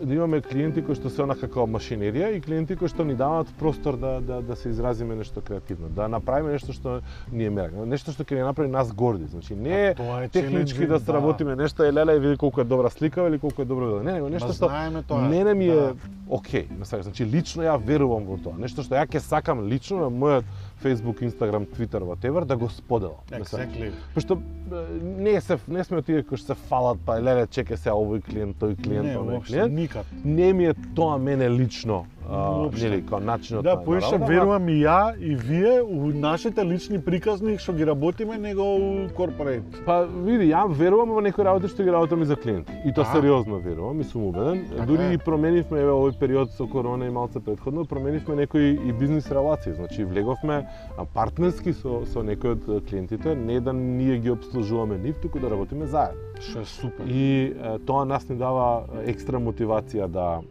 [0.02, 3.50] да имаме клиенти кои што се онака како машинерија и клиенти кои што ни даваат
[3.60, 7.02] простор да да да се изразиме нешто креативно, да направиме нешто што
[7.32, 9.26] ни е мерак, нешто што ќе ни направи нас горди.
[9.28, 9.96] Значи не е
[10.32, 13.66] технички да сработиме нешто е леле и види колку е добра слика или колку е
[13.66, 14.04] добро видео.
[14.04, 15.22] Не, него нешто што тоа.
[15.30, 15.94] мене ми е Да.
[16.30, 17.04] окей, сакаш.
[17.04, 18.54] Значи лично ја верувам во тоа.
[18.58, 20.44] Нешто што ја ќе сакам лично на мојот
[20.84, 23.16] Facebook, Instagram, Twitter, whatever, да го споделам.
[23.30, 23.48] сакаш.
[23.50, 23.92] Exactly.
[24.14, 24.42] Пошто
[24.72, 28.22] е, не се не сме тие кои што се фалат па леле чеке се овој
[28.22, 29.74] клиент, тој клиент, Не, овој клиент.
[29.74, 30.06] никад.
[30.26, 32.06] Не ми е тоа мене лично.
[32.30, 37.58] Нели, као начинот Да, на- поише верувам и ја и вие у нашите лични приказни
[37.58, 39.64] што ги работиме него у корпорейт.
[39.86, 42.72] Па види, ја верувам во некои работи што ги работам и за клиенти.
[42.86, 44.66] И тоа сериозно верувам и сум убеден.
[44.70, 48.92] Така Дури и променивме еве овој период со корона и малце претходно, променивме некои и
[48.94, 49.74] бизнис релации.
[49.74, 50.68] Значи влеговме
[51.14, 55.86] партнерски со со некои од клиентите, не да ние ги обслужуваме нив, туку да работиме
[55.86, 56.20] заедно.
[56.40, 57.06] Што е супер.
[57.08, 60.42] И е, тоа нас ни дава екстра мотивација да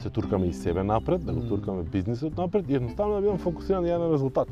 [0.00, 3.84] се туркаме и себе напред, да го туркаме бизнисот напред и едноставно да бидам фокусиран
[3.84, 4.48] ја на резултат.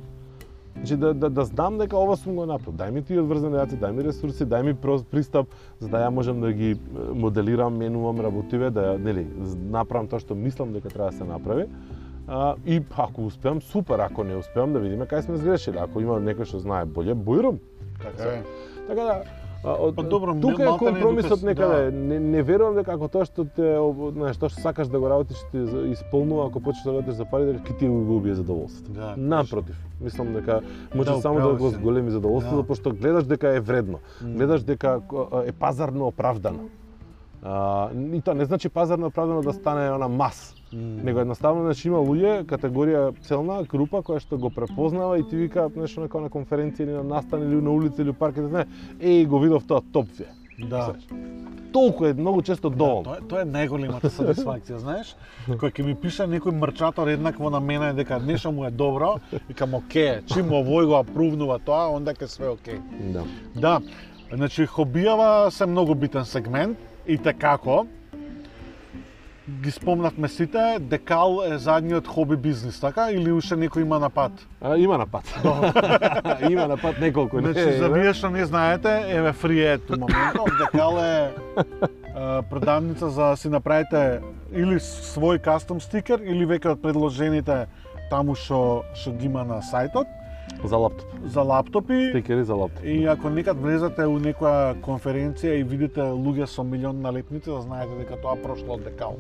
[0.76, 2.78] Значи да, да, да знам дека ова сум го направил.
[2.78, 5.48] Дај ми тие одврзани раци, дај ми ресурси, дај ми прос- пристап
[5.81, 6.76] за да ја можам да ги
[7.14, 9.26] моделирам, менувам работиве, да нели,
[9.70, 11.66] направам тоа што мислам дека треба да се направи.
[12.28, 15.78] А, и ако успеам, супер, ако не успеам да видиме кај сме сгрешили.
[15.83, 17.59] Ако има некој што знае боле, бујрум.
[17.98, 18.42] Така е.
[18.87, 19.22] Така да,
[19.64, 21.90] од, Па добро, тука е не компромисот некаде.
[21.90, 21.98] да.
[21.98, 23.74] Не, не верувам дека ако тоа што те,
[24.12, 25.58] знаеш, тоа што сакаш да го работиш ти
[25.90, 28.90] исполнува, ако почнеш да работиш за пари, дека ќе ти го убие задоволството.
[28.90, 29.14] Да.
[29.16, 30.60] Напротив, мислам дека
[30.94, 32.66] може Да, само да го зголеми задоволството, Да.
[32.66, 33.98] пошто гледаш дека е вредно.
[34.22, 35.00] Гледаш дека
[35.44, 36.68] е пазарно оправдано.
[37.42, 41.04] А, и тоа не значи пазарно оправдано да стане она мас, М.
[41.04, 45.70] него едноставно значи има луѓе категорија целна група која што го препознава и ти вика
[45.76, 48.48] нешто на на конференција или на настан или на улица или у парк и да
[48.48, 48.66] знае
[49.00, 50.28] еј го видов тоа топ вие.
[50.59, 50.94] Да.
[51.72, 53.04] Толку е многу често доволно.
[53.04, 55.14] Тоа, е- тоа е најголемата сатисфакција, знаеш?
[55.48, 59.74] Кој ќе ми пише некој мрчатор еднакво на мене дека нешто му е добро, викам
[59.74, 62.81] оке, чим овој го апрувнува тоа, онда ќе све оке.
[63.12, 63.22] Да.
[63.54, 63.81] Да,
[64.33, 67.87] значи хобијава се многу битен сегмент и те како
[69.48, 73.08] ги спомнавме сите, Декал е задниот хоби бизнис, така?
[73.11, 74.32] Или уште некој има на пат?
[74.61, 75.24] А, има напад.
[76.50, 77.40] има напад неколку.
[77.40, 78.00] не, Значи, за еве.
[78.00, 81.32] вие што не знаете, еве фри е ту моментов, Декал е
[82.50, 84.20] продавница за да си направите
[84.52, 87.66] или свој кастом стикер или веќе од предложените
[88.11, 90.06] таму што што ги има на сајтот
[90.64, 91.06] За лаптоп.
[91.26, 92.06] за лаптопи.
[92.11, 92.84] Стикери за лаптоп.
[92.84, 97.92] И ако некад влезете у некоја конференција и видите луѓе со милион налепници, да знаете
[97.98, 99.16] дека тоа прошло од Декал.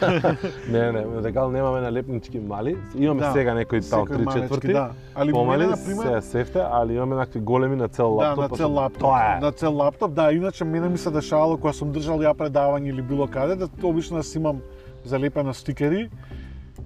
[0.72, 2.76] Не, не, декал немаме налепнички мали.
[2.98, 4.72] Имаме Да, сега некои 3 малечки, четврти.
[4.72, 4.90] Да.
[5.14, 8.42] Али Помали мене, например, се сефте, али имаме накви големи на цел Да, лаптоп.
[8.42, 9.00] на па цел лаптоп.
[9.00, 9.40] Тоа е.
[9.40, 10.32] На цел лаптоп, да.
[10.32, 14.16] Иначе мене ми се дешавало кога сум држал ја предавање или било каде, да обично
[14.16, 14.60] да си имам
[15.04, 16.10] залепено стикери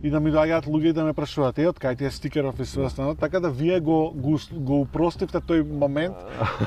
[0.04, 2.58] и да ми доаѓаат луѓе и да ме прашуваат, е, од кај ти е стикеров
[2.60, 2.88] и све
[3.20, 6.14] така да вие го, го, го упростивте тој момент,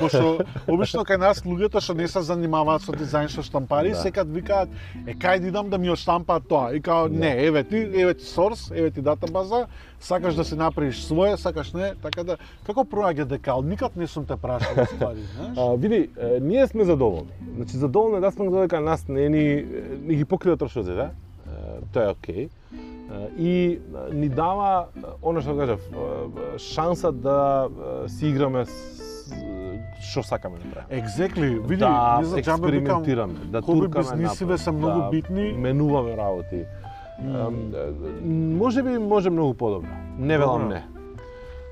[0.00, 4.02] пошто обично кај нас луѓето што не се занимаваат со дизајн со штампари, Да.
[4.02, 4.68] секад викаат,
[5.06, 6.74] е, кај да идам да ми отштампаат тоа?
[6.74, 7.18] И као, Да.
[7.18, 9.66] не, еве ти, еве ти сорс, еве ти датабаза,
[10.00, 13.62] сакаш да си направиш своје, сакаш не, така да, како проаѓа декал?
[13.62, 15.58] Никад не сум те прашал ствари, знаеш?
[15.58, 16.10] А, види,
[16.42, 17.30] ние сме задоволни.
[17.56, 19.66] Значи задоволни да сме дека нас не ни
[20.02, 21.00] ни ги покрива трошоците.
[21.00, 22.42] Е, Тоа е окей.
[22.42, 22.97] Е,
[23.38, 23.80] И
[24.12, 24.88] ни дава
[25.22, 25.80] она што кажав,
[26.58, 27.68] шанса да
[28.08, 28.64] си играме
[30.00, 31.02] што сакаме да правиме.
[31.02, 31.48] Exactly.
[31.66, 35.52] Види, да за џабе експериментираме, да туркаме бизнисиве се многу да битни.
[35.52, 36.56] Менуваме работи.
[36.56, 36.64] Е,
[38.28, 39.88] Може би може многу подобро.
[40.18, 40.84] Не велам не.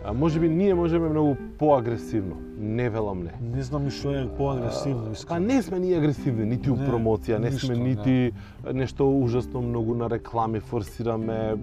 [0.09, 2.37] А може би ние можеме многу поагресивно.
[2.59, 3.33] Не велам не.
[3.57, 7.39] Не знам и што е поагресивно, Па не сме ние агресивни, нити у Не, промоција,
[7.43, 8.33] не сме нити
[8.73, 11.57] нешто ужасно многу на реклами форсираме.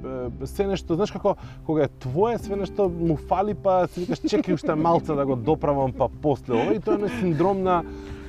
[0.44, 4.60] Се нешто, знаеш како кога е твое, све нешто му фали па си викаш чекај
[4.60, 7.84] уште малце да го доправам па после ова и тоа е синдром на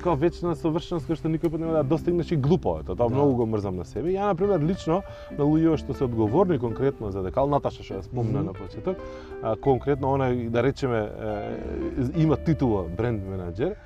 [0.04, 2.96] како вечна совршеност која што никој пат нема да достигнеш и глупо е тоа.
[2.98, 3.08] Да.
[3.08, 4.12] многу го мрзам на себе.
[4.12, 5.00] Ја на пример лично
[5.32, 8.46] на луѓе што се одговорни конкретно за декал Наташа што ја спомна Мгм.
[8.46, 8.98] на почеток,
[9.42, 13.76] а, конкретно она да речеме е, има титула бренд менаџер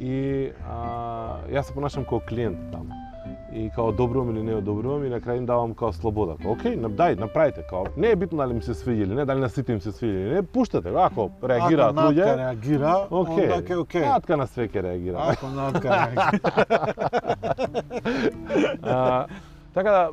[0.00, 3.05] и а, јас се понашам како клиент таму.
[3.56, 6.36] И као одобрувам или не одобрувам и на крај им давам као слобода.
[6.42, 7.64] Као, окей, дај, направите.
[7.70, 9.92] Као, не е битно дали ми се свиѓа или не, дали на сите им се
[9.96, 10.98] свиѓа или не, пуштате го.
[10.98, 13.44] Ако реагираат Ако луѓе, натка реагира, окей.
[13.44, 14.04] онда ке окей.
[14.04, 15.18] Натка на све ќе реагира.
[15.32, 16.40] Ако натка реагира.
[18.82, 19.26] А,
[19.74, 20.10] така да,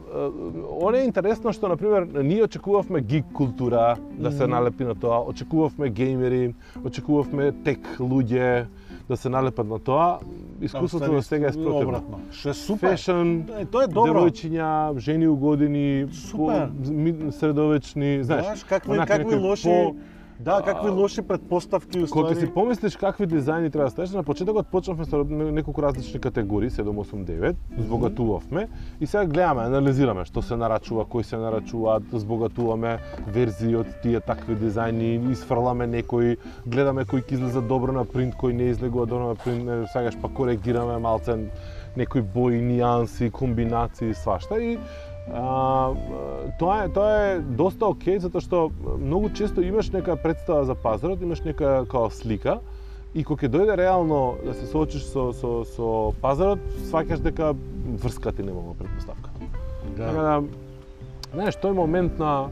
[0.81, 5.89] оне е интересно што, например, ние очекувавме гик култура да се налепи на тоа, очекувавме
[5.89, 8.65] геймери, очекувавме тек луѓе,
[9.13, 10.19] да да се налепат на тоа,
[10.61, 11.79] искуството до сега е спротивно.
[11.89, 12.19] Обратно.
[12.31, 12.89] Што е супер.
[12.89, 13.21] Фешн,
[13.53, 14.09] Е, Тоа е добро.
[14.09, 16.69] девојчиња, жени у години, Супер.
[16.83, 19.95] по, средовечни, знаеш, Знаеш, какви, какви лоши, по-
[20.39, 22.35] да, какви а, лоши предпоставки Кога уствари.
[22.35, 26.19] ќе си помислиш какви дизајни треба да ставиш, на почетокот почнавме со не- неколку различни
[26.19, 28.67] категории, 7, 8, 9, збогатувавме.
[29.01, 34.55] И сега гледаме, анализираме што се нарачува, кои се нарачуваат, збогатуваме верзии од тие такви
[34.55, 39.35] дизајни, isfрламе некои, гледаме кој ќе излезе добро на принт, кој не излегува добро на
[39.35, 41.37] принт, сакаш па коригираме малце
[41.95, 44.57] некои бои, нијанси, комбинации, свашта.
[44.63, 44.77] И
[45.31, 45.93] а,
[46.59, 51.21] тоа е тоа е доста окей затоа што многу често имаш нека представа за пазарот,
[51.21, 52.59] имаш нека као слика
[53.13, 56.59] и кога ќе дојде реално да се соочиш со со со пазарот,
[56.89, 57.53] сваќаш дека
[58.03, 59.29] врска ти нема предпоставка.
[59.95, 60.11] Така Да.
[60.11, 60.43] да,
[61.33, 62.49] знаеш, тој момент на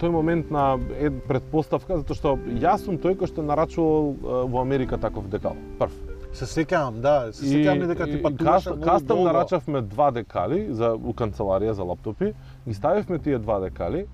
[0.00, 4.16] тој момент на е, предпоставка затоа што јас сум тој кој што нарачувал
[4.50, 5.56] во Америка таков декал.
[5.78, 5.92] Прв.
[6.36, 11.14] Се сеќавам, да, се сеќавам дека ти патуваше каст, кастом нарачавме два декали за у
[11.16, 12.32] канцеларија за лаптопи,
[12.68, 14.06] ги ставивме тие два декали.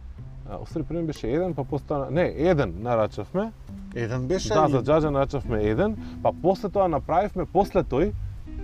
[0.60, 3.52] Остри први беше еден, па постана не, еден нарачавме.
[3.94, 8.12] Еден беше Да, за џаџа нарачавме еден, па после тоа направивме после тој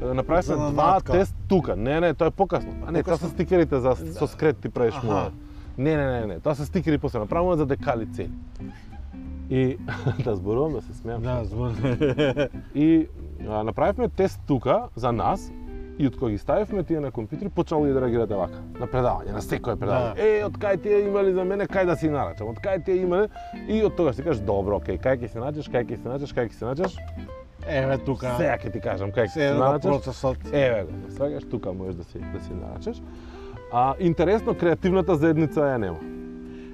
[0.01, 1.13] направивме За два нанатка.
[1.13, 1.77] тест тука.
[1.77, 2.73] Не, не, тоа е покасно.
[2.87, 5.13] А не, тоа се стикерите за со скрет ти правиш му.
[5.79, 8.33] Не, не, не, не, тоа се стикери после направуваме за декали цели.
[9.51, 9.79] И
[10.25, 11.23] да зборувам да се смеам.
[11.23, 11.77] Да, звон.
[12.75, 13.07] И
[13.39, 15.51] направивме тест тука за нас
[15.99, 19.43] и од кога ги ставивме тие на компјутери, почнало да реагирате вака, на предавање, на
[19.43, 20.15] секое предавање.
[20.15, 20.27] Да.
[20.27, 23.29] Е, од кај тие имали за мене, кај да си нарачам, од кај тие имали
[23.67, 26.35] и од тогаш ти кажеш добро, окей, кај ќе се наđеш, кај ќе се наđеш,
[26.35, 26.99] кај ќе се наđеш.
[27.67, 28.37] Еве тука.
[28.39, 29.91] Сега ќе ти кажам кај се наđеш.
[29.91, 30.39] процесот.
[30.53, 33.03] Еве го, сваѓаш тука можеш да си да си нарачаш.
[33.73, 35.99] А интересно креативната заедница ја нема.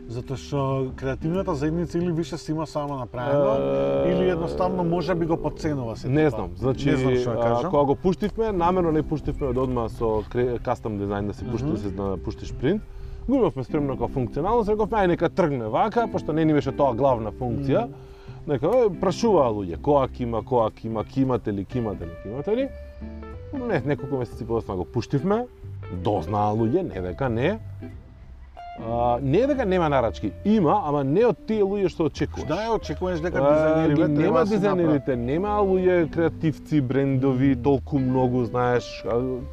[0.08, 3.54] Затоа што креативната заедница или више си има само направено,
[4.04, 6.08] Е, или едноставно може би го подценува се.
[6.08, 6.30] Не тоа.
[6.30, 7.70] знам, значи не знам што кажам.
[7.70, 10.22] кога го пуштивме, намерно не пуштивме од одма со
[10.62, 12.82] кастом дизајн да се пушти да се да пуштиш принт.
[13.28, 16.92] Го имавме спремно како функционалност, рековме ај нека тргне вака, пошто не ни беше тоа
[16.94, 17.88] главна функција.
[18.46, 22.68] Нека е, прашуваа луѓе, која кима, која кима, кимате ли, кимате ли, кимате ли.
[23.68, 25.46] Не, неколку месеци подоцна го пуштивме,
[26.04, 27.58] дознаа луѓе, не дека не.
[28.78, 32.48] А, не дека нема нарачки, има, ама не од тие луѓе што очекуваш.
[32.48, 39.04] Да, очекуваш дека дизајнерите нема да дизајнерите, нема луѓе креативци, брендови, толку многу, знаеш,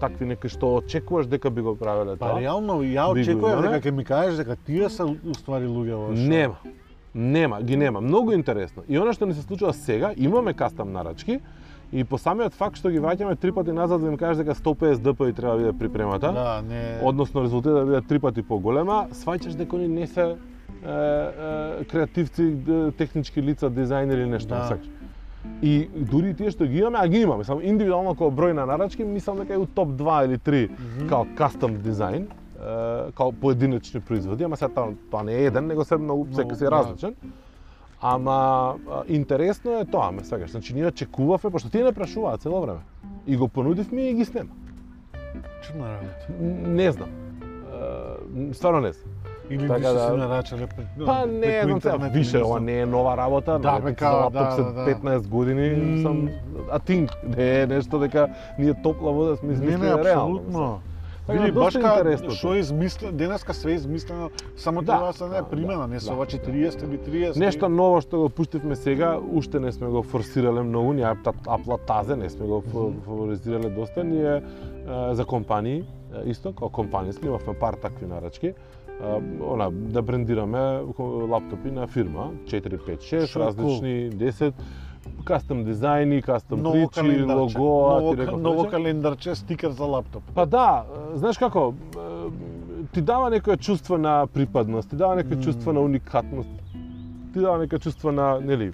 [0.02, 2.40] такви неки што очекуваш дека би го правеле Па тоа.
[2.42, 3.70] реално ја имале.
[3.70, 6.10] дека ќе ми кажеш дека тие се уствари луѓе во.
[6.12, 6.58] Нема.
[7.14, 8.02] Нема, ги нема.
[8.02, 8.84] Многу интересно.
[8.88, 11.40] И она што ни се случува сега, имаме кастам нарачки,
[11.94, 14.98] и по самиот факт што ги враќаме три пати назад да им кажеш дека 150
[15.04, 17.00] дпи треба да биде припремата, Да, не.
[17.04, 20.36] односно резултатот да биде три пати поголема, сваќаш дека они не се е,
[20.86, 22.56] е, креативци,
[22.98, 24.56] технички лица, дизајнери или нешто, Да.
[24.56, 24.68] да.
[24.68, 24.88] сакаш.
[25.62, 29.04] И дури тие што ги имаме, а ги имаме, само индивидуално како број на нарачки,
[29.04, 31.08] мислам дека е у топ 2 или 3 Мгм.
[31.10, 35.84] као кастом дизајн, е, као поединечни производи, ама сега тоа, тоа не е еден, него
[35.84, 37.12] се многу, секој се да.
[38.02, 38.76] Ама
[39.08, 40.52] интересно е тоа, ме сакаш.
[40.52, 42.80] Значи ние очекувавме, пошто тие не прашуваат цело време.
[43.28, 44.49] И го понудивме и ги снема.
[45.62, 46.28] Чудна работа.
[46.70, 47.10] Не знам.
[48.49, 49.14] Е, стварно не знам.
[49.49, 50.68] Или Така да- се нарачале
[51.06, 54.16] Па не знам сега, више не ова не е нова работа, Да, бе, за као,
[54.16, 54.86] лаптоп да, се да, да.
[54.88, 56.02] 15 години, М.
[56.02, 56.30] сам
[56.72, 58.28] а think, не е нешто дека
[58.60, 60.36] ние топла вода сме Не, измислили не, реално.
[60.36, 60.80] апсолутно.
[61.32, 65.14] Да, Види, доста баш ка интересно што измислено, денеска све измислено, само Да, треба да
[65.14, 67.40] се не да, примена, да, не се да, ова 40 или 30.
[67.40, 71.78] Нешто ново што го пуштивме сега, уште не сме го форсирале многу, ние та- апла
[71.78, 72.62] тазе не сме го
[73.06, 74.42] фаворизирале доста, ние
[75.12, 75.84] за компании
[76.26, 78.54] исто, како компанијски, имавме пар такви нарачки.
[79.42, 84.54] Она, да брендираме лаптопи на фирма, 4, 5, 6, Што е различни, 10,
[85.24, 88.72] кастом дизајни, кастом ново причи, календарче, ново, ти реков ново рече.
[88.72, 90.24] календарче, стикер за лаптоп.
[90.36, 90.84] Па да,
[91.14, 91.74] знаеш како,
[92.93, 95.41] ти дава некоја чувство на припадност, ти дава некоја М.
[95.43, 96.49] чувство на уникатност,
[97.34, 98.74] ти дава некоја чувство на, нели,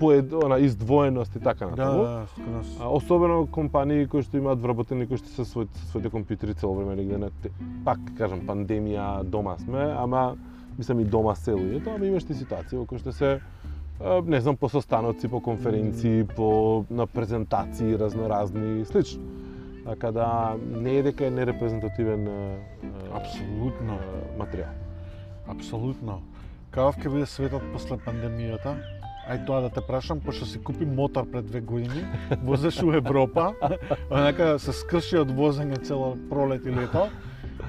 [0.00, 2.02] поед, она издвоеност и така Да, натаму.
[2.02, 2.76] да, скрос.
[2.80, 6.96] А, особено компании кои што имаат вработени кои што се со своите компјутери цело време
[6.96, 7.50] негде на те,
[7.84, 10.36] пак кажам пандемија дома сме, ама
[10.78, 13.40] мислам и дома се луѓето, ама имаш ти ситуации во кои што се
[14.24, 19.22] не знам по состаноци, по конференции, по на презентации разноразни и слично.
[19.84, 22.28] Така да не е дека е нерепрезентативен
[23.14, 23.98] Апсолутно.
[24.38, 24.72] материјал.
[25.48, 26.22] Апсолутно.
[26.70, 28.76] Каков ќе биде светот после пандемијата?
[29.30, 32.04] Ај тоа да те прашам, пошто си купи мотор пред две години,
[32.44, 33.54] возеш у Европа,
[34.10, 37.08] онака се скрши од возење цело пролет и лето,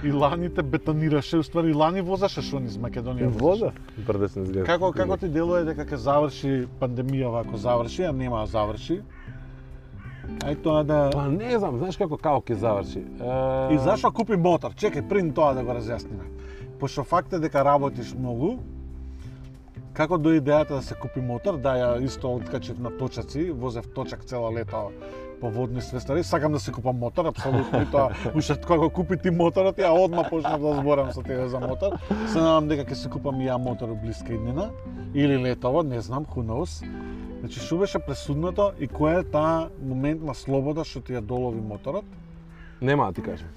[0.04, 3.30] И лани те бетонираше, уствари лани возаше шо низ Македонија.
[3.38, 3.72] Воза.
[4.08, 4.66] Брдесен зглед.
[4.66, 9.02] Како како ти делува дека ќе заврши пандемија ако заврши, а нема да заврши?
[10.42, 13.06] Ај тоа да Па не знам, знаеш како како ќе заврши.
[13.06, 13.76] Е...
[13.76, 14.74] И зашо купи мотор?
[14.74, 16.26] Чекај, пред тоа да го разјасниме.
[16.80, 18.56] Пошто факт е дека работиш многу,
[19.94, 24.26] како до идејата да се купи мотор, да ја исто откачив на точаци, возев точак
[24.26, 24.90] цела лето
[25.42, 29.18] по водни свестари, сакам да се купам мотор, апсолутно и тоа, уште кога го купи
[29.18, 31.98] ти моторот, ја одма почнав да зборам со тебе за мотор.
[32.30, 34.70] Се надам дека ќе се купам и ја мотор во блиска иднина,
[35.14, 36.86] или летово, не знам, who knows.
[37.42, 41.62] Значи, што беше пресудното и кој е таа момент на слобода што ти ја долови
[41.62, 42.06] моторот?
[42.82, 43.50] Нема да ти кажам.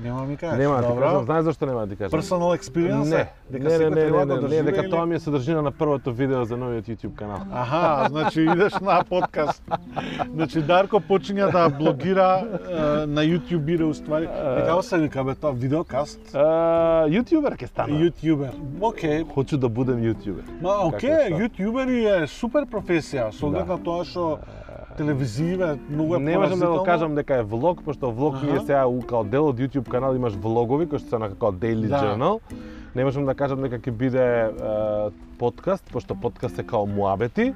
[0.00, 0.58] Нема да ми кажеш.
[0.58, 2.20] Нема да ти кажам, знаеш зашто нема да ти кажам?
[2.20, 3.10] Personal experience?
[3.10, 5.70] Не, дека не, не, не, не, да не, не, дека тоа ми е содржина на
[5.72, 7.38] првото видео за новиот YouTube канал.
[7.52, 9.62] Аха, значи идеш на подкаст.
[10.34, 12.74] Значи Дарко почиња да блогира е,
[13.06, 14.24] на YouTube уствари.
[14.24, 16.20] И како се вика бе тоа видеокаст?
[16.32, 17.98] YouTuber ќе стана.
[18.04, 18.56] Ютубер.
[18.80, 19.28] Океј.
[19.34, 20.42] Хочу да будем YouTuber.
[20.62, 21.38] Ма океј, што?
[21.42, 23.76] јутјубери е супер професија, со оглед Да.
[23.76, 24.38] на тоа што
[24.92, 28.60] телевизиве многу е Не можам да го кажам дека е влог, пошто влог ми е
[28.60, 31.88] сега у- као дел од YouTube канал имаш влогови кои што се на како Daily
[31.88, 31.96] Да.
[31.96, 32.40] Journal.
[32.94, 34.50] Не можам да кажам дека ќе биде е,
[35.40, 37.54] подкаст, пошто подкаст е као муабети,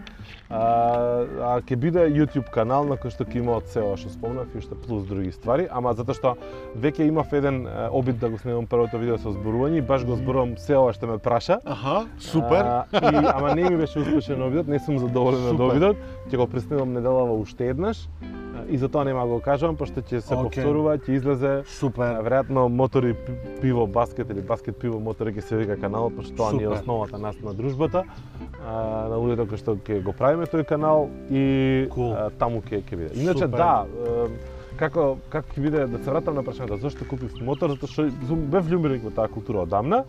[0.49, 4.15] а, а ќе биде YouTube канал на кој што ќе има од се ова што
[4.15, 6.33] спомнав и уште плюс други ствари, ама затоа што
[6.73, 10.57] веќе имав еден обид да го снимам првото видео со зборување и баш го зборувам
[10.57, 11.61] се ова што ме праша.
[11.65, 12.65] Аха, супер.
[12.65, 16.01] А, и, ама не ми беше успешен обидот, не сум задоволен од обидот.
[16.33, 18.07] Ќе го преснимам неделава уште еднаш.
[18.69, 20.43] И затоа нема да го кажам, пошто ќе се Океј.
[20.43, 22.19] повторува, ќе излезе Супер.
[22.19, 26.53] веројатно мотори пи- пиво баскет или баскет пиво мотори ќе се вика каналот, пошто тоа
[26.53, 28.03] ни е основата нас на дружбата.
[28.67, 28.73] А,
[29.09, 32.15] на луѓето кои што ќе го правиме тој канал и Cool.
[32.17, 33.15] а, таму ќе ќе биде.
[33.15, 33.57] Иначе Супер.
[33.57, 33.87] да,
[34.77, 38.67] како како ќе биде да се вратам на прашањето зошто купив мотор затоа што бев
[38.67, 40.05] љубеник во таа култура одамна.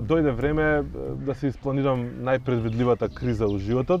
[0.00, 0.84] Дојде време
[1.26, 4.00] да се испланирам најпредвидливата криза у животот.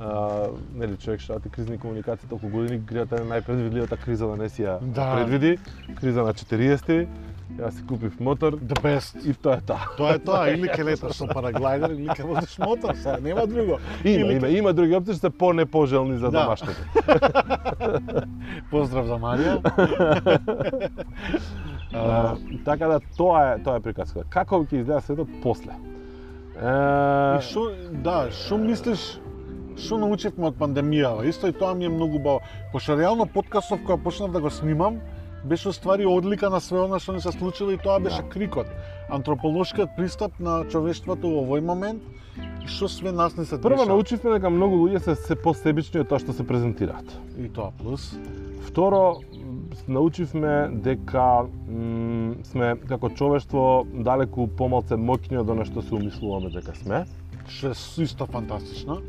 [0.00, 4.62] А, нели човек што кризни комуникации толку години гријата е најпредвидливата криза да не си
[4.62, 5.14] ја Да.
[5.16, 5.58] предвиди.
[5.96, 7.08] Криза на 40
[7.58, 9.16] Јас си купив мотор The best.
[9.24, 9.80] и тоа е тоа.
[9.96, 13.78] Тоа е тоа, или ќе леташ со параглайдер, или ќе возиш мотор, сега нема друго.
[14.04, 16.42] Има, Или- има, има други опции што се по-непожелни за Да.
[16.42, 16.82] домашните.
[18.70, 19.58] Поздрав за Марија.
[21.90, 24.26] А, така да тоа е тоа е приказката.
[24.28, 25.72] Како ќе изгледа светот после?
[26.54, 27.60] И Е, шо,
[27.94, 29.20] да, шо мислиш,
[29.78, 31.26] шо научивме од пандемијава?
[31.28, 32.40] Исто и тоа ми е многу баво.
[32.72, 35.00] Пошто реално подкастов која почнав да го снимам,
[35.44, 38.28] беше ствари одлика на све она што ни се случило и тоа беше Да.
[38.28, 38.66] крикот.
[39.10, 42.02] Антропологскиот пристап на човештвото во овој момент
[42.66, 43.88] што све нас не се прво деша.
[43.88, 47.06] научивме дека многу луѓе се се посебични од тоа што се презентираат.
[47.38, 48.18] И тоа плюс.
[48.66, 49.20] Второ,
[49.88, 56.74] научивме дека м, сме како човештво далеку помалце моќни од она што се умислуваме дека
[56.76, 57.06] сме.
[57.48, 59.00] Што е исто фантастично.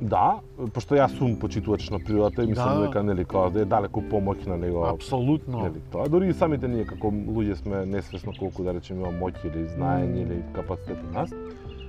[0.00, 0.40] Да,
[0.72, 2.86] пошто јас сум почитувач на природата и мислам Да.
[2.86, 5.60] дека нели кога е далеку помоќна него Апсолутно.
[5.60, 9.44] Нели, тоа дори и самите ние како луѓе сме несвесно колку да речеме има моќ
[9.44, 11.30] или знаење или капацитет у нас.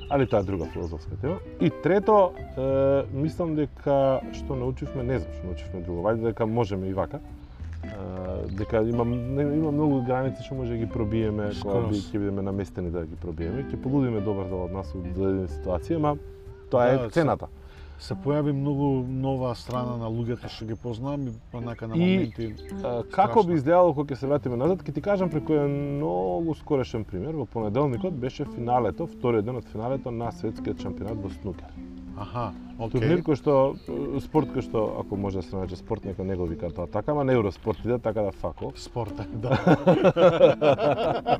[0.10, 1.38] Али тоа е друга филозофска тема.
[1.62, 2.62] И трето, е,
[3.14, 7.20] мислам дека што научивме, не знам што научивме друго, вајде дека можеме и вака.
[7.84, 7.88] Е,
[8.50, 12.42] дека има не- има многу граници што може да ги пробиеме кога би ќе бидеме
[12.44, 13.64] наместени да ги пробиеме.
[13.64, 16.18] Ќе полудиме добар дел од нас од дадена ситуација, ама
[16.70, 17.48] тоа е Да, се- цената.
[18.02, 22.48] Се појави многу нова страна на луѓето што ги познавам и понака на И- моменти.
[22.84, 26.56] А, Како би изгледало кога ќе се вратиме назад, ќе ти кажам преку еден многу
[26.56, 27.36] скорешен пример.
[27.36, 31.70] Во понеделникот беше финалето, вториот ден од финалето на светскиот шампионат во снукер.
[32.18, 32.52] Аха,
[32.92, 33.24] Турнир окей.
[33.24, 33.54] кој што
[34.20, 37.12] спорт кој што ако може да се нарече спорт, нека не го вика тоа така,
[37.12, 38.74] ама не Евроспорт иде така да фако.
[38.76, 39.52] Спорта, да.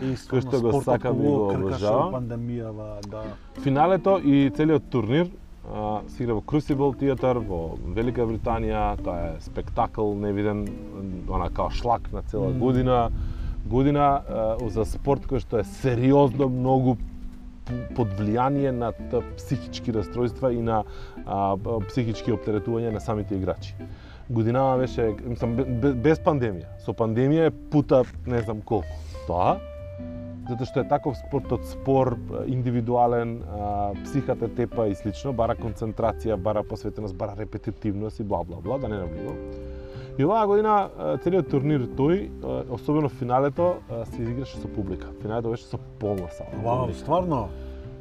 [0.00, 2.14] И Кој што го сакам и го обожавам.
[2.14, 3.22] пандемијава, да.
[3.60, 5.28] Финалето и целиот турнир
[6.08, 10.66] се игра во Crucible театар во Велика Британија, тоа е спектакл невиден,
[11.28, 13.10] она као шлак на цела година.
[13.66, 14.22] Година
[14.68, 16.96] за спорт кој што е сериозно многу
[17.94, 18.90] под влијание на
[19.36, 20.82] психички расстройства и на
[21.26, 21.54] а,
[21.88, 23.74] психички оптеретувања на самите играчи.
[24.30, 26.66] Годинава беше, мислам, бе- бе- без пандемија.
[26.82, 28.90] Со пандемија е пута не знам колку.
[29.26, 29.58] Тоа,
[30.50, 33.40] затоа што е таков спортот спор, индивидуален,
[34.04, 38.88] психата тепа и слично, бара концентрација, бара посветеност, бара репетитивност и бла бла бла, да
[38.88, 39.38] не навлигам.
[40.18, 40.90] И оваа година
[41.22, 42.28] целиот турнир тој,
[42.68, 43.78] особено финалето,
[44.12, 45.08] се изиграше со публика.
[45.22, 46.50] Финалето беше со полна сала.
[46.64, 47.48] Вау, стварно?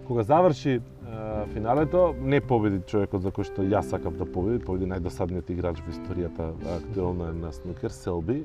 [0.08, 0.82] Кога заврши
[1.54, 5.94] финалето, не победи човекот за кој што јас сакав да победи, победи најдосадниот играч во
[5.94, 8.44] историјата актуелна на снукер, Селби.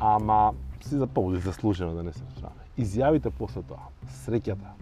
[0.00, 2.64] Ама си за поводи заслужено да не се шраме.
[2.80, 3.90] Изјавите после тоа,
[4.24, 4.72] среќата,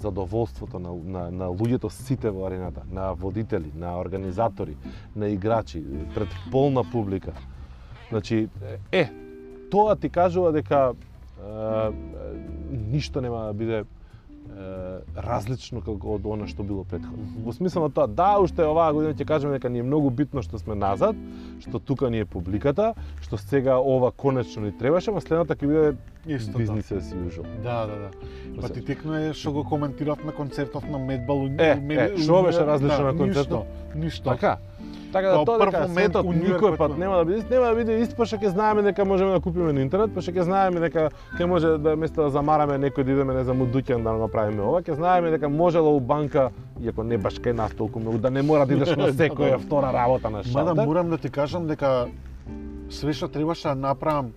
[0.00, 4.76] задоволството на, на, на луѓето сите во арената, на водители, на организатори,
[5.16, 5.82] на играчи,
[6.14, 7.32] пред полна публика.
[8.08, 8.48] Значи,
[8.92, 9.10] е,
[9.70, 11.90] тоа ти кажува дека е,
[12.70, 13.84] ништо нема да биде
[15.16, 17.26] различно како од она што било претходно.
[17.44, 20.42] Во смисла на тоа, да, уште оваа година ќе кажеме дека ни е многу битно
[20.42, 21.16] што сме назад,
[21.60, 25.96] што тука ни е публиката, што сега ова конечно ни требаше, ма следната ќе биде
[26.26, 27.46] Исто бизнис as usual.
[27.62, 28.10] Да, да, да.
[28.60, 31.46] Па ти текно е што го коментирав на концертот на Медбал.
[31.58, 33.66] Е, е, што беше различно на концертот?
[33.94, 34.30] Ништо, ништо.
[34.30, 34.58] Така?
[35.16, 38.16] Така да тоа дека момент светот никој пат нема да биде, нема да биде ист,
[38.16, 41.08] па што ќе знаеме дека можеме да купиме на интернет, па што ќе знаеме дека
[41.38, 44.26] ќе може да место да замараме некој да идеме не знам у дуќан да го
[44.26, 46.50] направиме ова, ќе знаеме дека можело у банка,
[46.80, 49.92] иако не баш кај нас толку многу, да не мора да идеш на секоја втора
[49.92, 50.84] работа на Мада шалтер.
[50.86, 52.08] морам да ти кажам дека
[52.90, 54.32] све што требаше да направам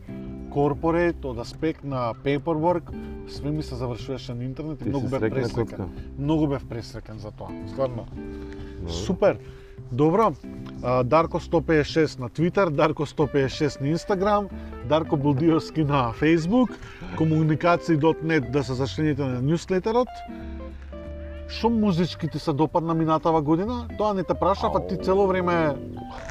[0.49, 2.89] корпорейт од аспект на paperwork,
[3.29, 5.53] све ми се завршуваше на интернет и Ти многу бев пресреќен.
[5.53, 5.85] коцка.
[6.17, 7.49] Многу бев пресреќен за тоа.
[7.69, 8.05] Стварно.
[8.87, 9.37] Супер.
[9.91, 10.33] Добро.
[11.03, 14.47] Дарко 156 на Твитер, Дарко 156 на Инстаграм,
[14.89, 16.69] Дарко Булдиовски на Фейсбук,
[17.17, 20.07] комуникации.нет да се зачлените на ньюслетерот.
[21.49, 23.87] Што музички ти се допадна минатава година?
[23.97, 25.75] Тоа не те прашав, а ти цело време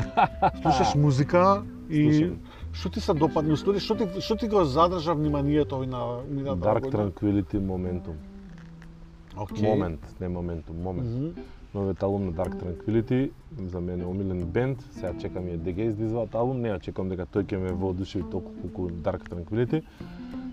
[0.63, 2.31] слушаш музика и
[2.73, 3.53] што ти се допадна?
[3.53, 7.11] Устори, што ти што ти го задржа вниманието овој на минатава Dark година?
[7.11, 8.15] Tranquility Momentum.
[9.35, 9.63] Океј.
[9.63, 11.11] Момент, не моментум, момент.
[11.11, 11.43] Мгм.
[11.75, 16.35] Новиот албум на Dark Tranquility, за мене омилен бенд, сега чекам и DG да изваат
[16.35, 19.83] албум, не ја чекам дека тој ќе ме воодушеви толку колку Dark Tranquility.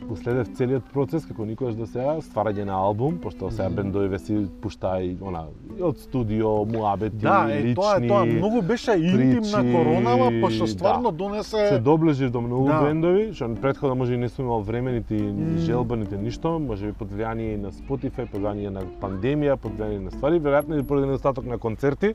[0.05, 3.75] Го следев целиот процес како никогаш до сега, стварање на албум, пошто сега Мгм.
[3.75, 5.45] бендовиве си пуштаа и она
[5.81, 7.75] од студио, муабети, Да, е, лични.
[7.75, 8.25] тоа е тоа.
[8.25, 10.71] Многу беше интимна причи, коронава, пошто да.
[10.71, 11.79] стварно се донесе...
[11.79, 12.81] доближиш до многу Да.
[12.81, 15.57] бендови, што предходно може и не сум имал време нити Мм.
[15.57, 19.99] желба нити ништо, може би под влијание на Spotify, под влијание на пандемија, под влијание
[19.99, 22.13] на ствари, веројатно и поради недостаток на концерти.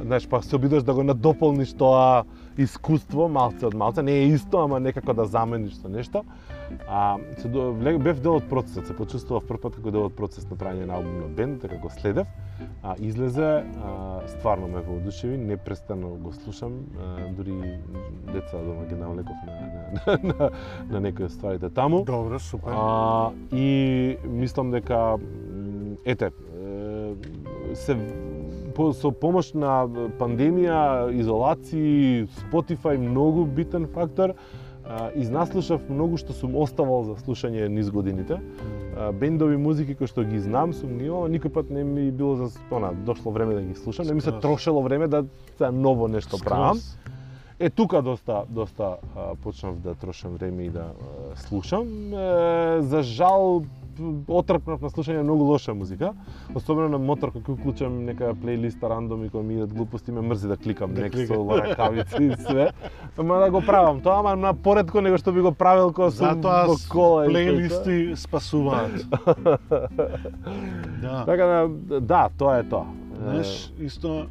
[0.00, 2.24] Знаеш, па се обидаш да го надополниш тоа
[2.58, 6.24] искуство малце од малце, не е исто, ама некако да замениш со нешто.
[6.88, 10.56] А, се бев дел од процесот, се почувствував прв пат како дел од процес на
[10.56, 12.26] правење на албум на бенд, така го следев.
[12.82, 17.78] А, излезе, а, стварно ме воодушеви, непрестано го слушам, а, дури
[18.32, 20.50] деца дома ги навлеков на, на, на, на,
[20.90, 22.04] на некои од стварите таму.
[22.04, 22.72] Добро, супер.
[22.72, 25.18] А, и мислам дека
[26.04, 26.30] ете
[27.74, 27.96] се
[28.74, 29.86] по, со помош на
[30.18, 34.34] пандемија, изолации, Spotify многу битен фактор.
[35.14, 38.40] Изнаслушав многу што сум оставал за слушање низ годините.
[39.20, 42.50] Бендови музики кои што ги знам сум ги имал, никој пат не ми било за
[42.70, 45.24] она, дошло време да ги слушам, не ми се трошело време да
[45.58, 46.80] за ново нешто правам.
[47.58, 48.96] Е тука доста доста
[49.42, 50.90] почнав да трошам време и да
[51.36, 51.86] слушам.
[52.82, 53.62] За жал
[54.28, 56.12] отрпнав на слушање многу лоша музика,
[56.54, 60.48] особено на мотор кога уклучам нека плейлиста рандом и кога ми идат глупости ме мрзи
[60.48, 61.46] да кликам Да кликам.
[61.46, 62.70] во ракавици и све.
[63.18, 66.26] Ама да го правам тоа, ама на поредко него што би го правил кога сум
[66.26, 68.92] Затоа во кола и плейлисти спасуваат.
[71.02, 71.24] да.
[71.26, 72.86] Така да, да, тоа е тоа.
[73.18, 74.26] Знаеш, исто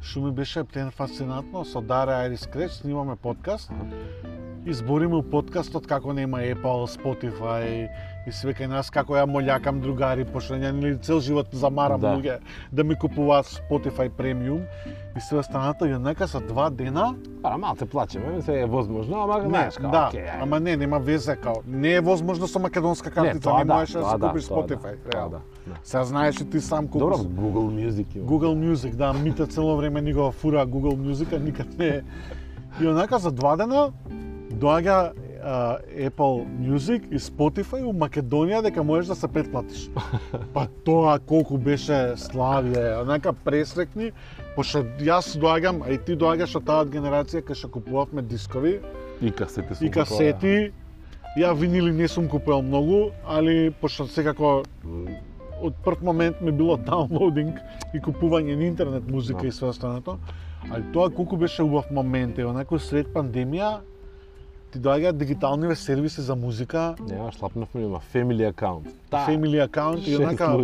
[0.00, 3.70] што ми беше плен фасцинатно, со Дара Айрис Креч снимаме подкаст.
[4.66, 7.88] И збориме у подкастот како нема Apple, Spotify
[8.28, 12.12] и све кај нас како ја молјакам другари, пошто ја нели цел живот замарам Да.
[12.12, 12.38] луѓе
[12.72, 14.60] да ми купуваат Spotify премиум
[15.16, 19.38] и све останато и однека за два дена Па, малце плачеме, се е возможно, ама
[19.38, 20.42] Не, знаеш како, да, ајде.
[20.42, 21.54] ама не, нема везе као.
[21.66, 24.28] Не е возможно со македонска Не, картица, тоа не да, можеш да тоа си да,
[24.28, 24.94] купиш тоа Spotify.
[25.04, 25.76] да, да, да.
[25.82, 28.26] Сега знаеш и ти сам колку Добро, Google Music има.
[28.26, 32.00] Google Music, да, мите цело време ни го фура Google Music, а никад не е.
[32.80, 33.90] И онака за два дена
[34.50, 35.12] доаѓа
[35.48, 39.88] Apple Music и Spotify у Македонија дека можеш да се претплатиш.
[40.54, 44.12] Па тоа колку беше славје, онака пресрекни,
[44.56, 48.78] пошто јас доаѓам, а и ти доаѓаш од таа генерација кај што купувавме дискови
[49.20, 50.72] И касети сум и касети.
[51.38, 54.62] Ја винили не сум купувал многу, али пошто секако
[55.62, 57.58] од прв момент ми било даунлоудинг
[57.94, 59.46] и купување на интернет музика Да.
[59.46, 60.18] и све останато.
[60.70, 63.80] Али тоа колку беше убав момент, е онако сред пандемија
[64.72, 68.90] ти доаѓаат дигиталниве сервиси за музика, Нема, шлапнавме, има family account.
[69.10, 70.56] Та, family акаунт и онака.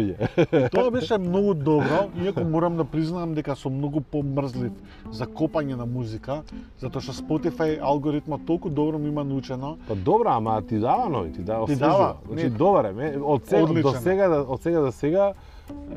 [0.71, 4.73] Тоа беше многу добро, иако морам да признам дека сум многу помрзлив
[5.11, 6.43] за копање на музика,
[6.81, 9.79] затоа што Spotify алгоритмот толку добро ми има научено.
[9.89, 13.63] Па добро, ама ти дава нови, ти дава Ти дава, Значи добар е, од сега
[13.63, 15.33] Одличен до сега од сега до сега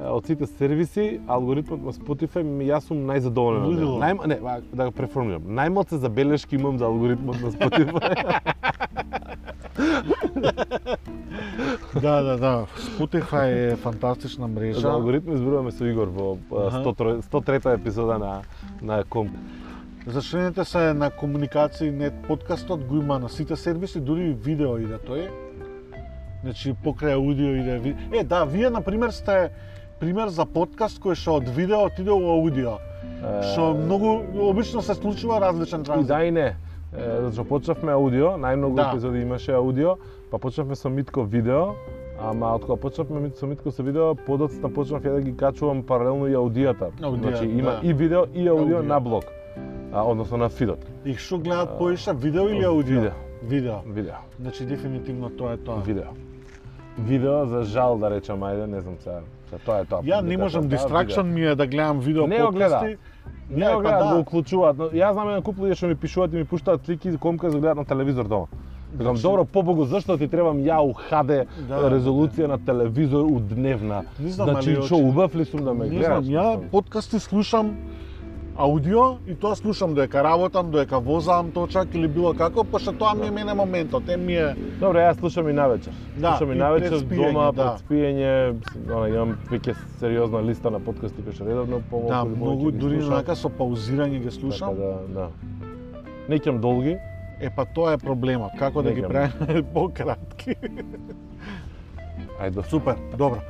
[0.10, 3.74] од сите сервиси, алгоритмот на Spotify, јас сум најзадоволен од него.
[3.74, 4.00] Лудило.
[4.02, 4.36] Најм, не,
[4.74, 5.44] да го преформулирам.
[5.44, 8.00] Најмалце забелешки имам за алгоритмот на Spotify.
[12.02, 12.66] да, да, да.
[12.78, 14.90] Spotify е фантастична За мрежа.
[14.90, 16.84] алгоритми зборуваме со Игор во а, Аха.
[16.84, 18.42] 103 103 епизода на
[18.82, 19.30] на Ком.
[20.08, 24.98] Зашленете се на комуникација нет подкастот го има на сите сервиси, дури и видео иде
[25.04, 25.47] тој.
[26.48, 27.96] Значи покрај аудио иде ви...
[28.14, 29.50] Е, да, вие на пример сте
[30.00, 32.78] пример за подкаст кој што од видео отиде во аудио.
[33.52, 36.08] Што многу обично се случува различен И транзит.
[36.08, 36.48] да и не.
[36.48, 36.56] Е,
[36.96, 38.90] Затоа што почнавме аудио, најмногу Да.
[38.92, 39.98] епизоди имаше аудио,
[40.32, 41.76] па почнавме со Митко видео,
[42.22, 46.28] ама од кога почнавме со Митко со видео, подоцна почнав ја да ги качувам паралелно
[46.28, 46.92] и аудијата.
[47.04, 47.80] Аудио, значи има да.
[47.84, 48.84] и видео и аудио Аудио.
[48.84, 49.26] на блог.
[49.94, 50.80] А, односно на фидот.
[51.06, 52.96] И што гледат поише, видео или аудио?
[53.02, 53.12] Видео.
[53.44, 53.76] Видео.
[53.86, 54.14] Видео.
[54.40, 55.82] Значи дефинитивно тоа е тоа.
[55.86, 56.04] Видео.
[57.00, 59.20] Видео за жал да речам, ајде, не знам сега.
[59.50, 60.02] Се тоа е тоа.
[60.02, 62.70] Ја не можам, дистракшн ми е да гледам видео Не го гледа.
[62.70, 62.98] подкасти.
[63.50, 64.14] Не Не, го па гледат, да.
[64.14, 64.78] го уклучуваат.
[64.78, 67.78] Јас знам еден куп луѓе што ми пишуваат и ми пуштаат слики комка за гледат
[67.78, 68.46] на телевизор дома.
[68.92, 73.40] Викам, Значи- добро, побогу, зашто ти требам ја у HD Да, резолуција на телевизор у
[73.42, 74.04] дневна?
[74.20, 76.24] Не знам, значи, што очи- убав ли сум да ме Не гледаш?
[76.24, 77.76] знам, ја подкасти слушам
[78.58, 83.28] аудио и тоа слушам додека работам, додека возам точак или било како, пошто тоа ми
[83.28, 85.94] е мене моментот, е ми е Добро, јас слушам и навечер.
[86.18, 87.78] Да, слушам и навечер дома, да.
[87.78, 88.56] пред спиење,
[88.90, 93.36] она имам веќе сериозна листа на подкасти кои што редовно помалку да, многу дури онака
[93.36, 94.76] со паузирање ги Така слушам.
[94.76, 95.30] да, да.
[96.30, 96.98] Не ќам долги,
[97.40, 100.56] Е па тоа е проблемот, како да Не ги правиме пократки.
[102.42, 103.42] ајде, Супер, добро.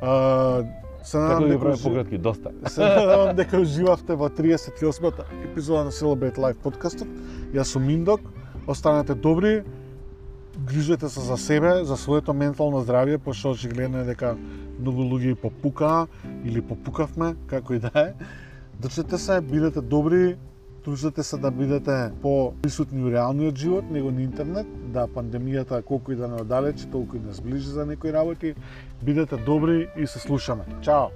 [0.00, 0.62] А,
[1.02, 2.50] се надам да дека правиме ужи- пократки, доста.
[2.68, 7.08] Се надевам дека уживавте во 38-та епизода на Celebrate Life подкастот.
[7.54, 8.20] Јас сум Миндок.
[8.66, 9.62] Останете добри,
[10.58, 14.36] грижете се за себе, за своето ментално здравје, пошто очигледно е дека
[14.80, 16.06] многу луѓе попукаа
[16.44, 18.12] или попукавме, како и да е.
[18.80, 20.36] Држете се, бидете добри,
[20.96, 26.12] трудите се да бидете по присутни во реалниот живот него на интернет, да пандемијата колку
[26.12, 28.54] и да не одалечи, толку и да сближи за некои работи.
[29.02, 30.64] Бидете добри и се слушаме.
[30.80, 31.12] Чао.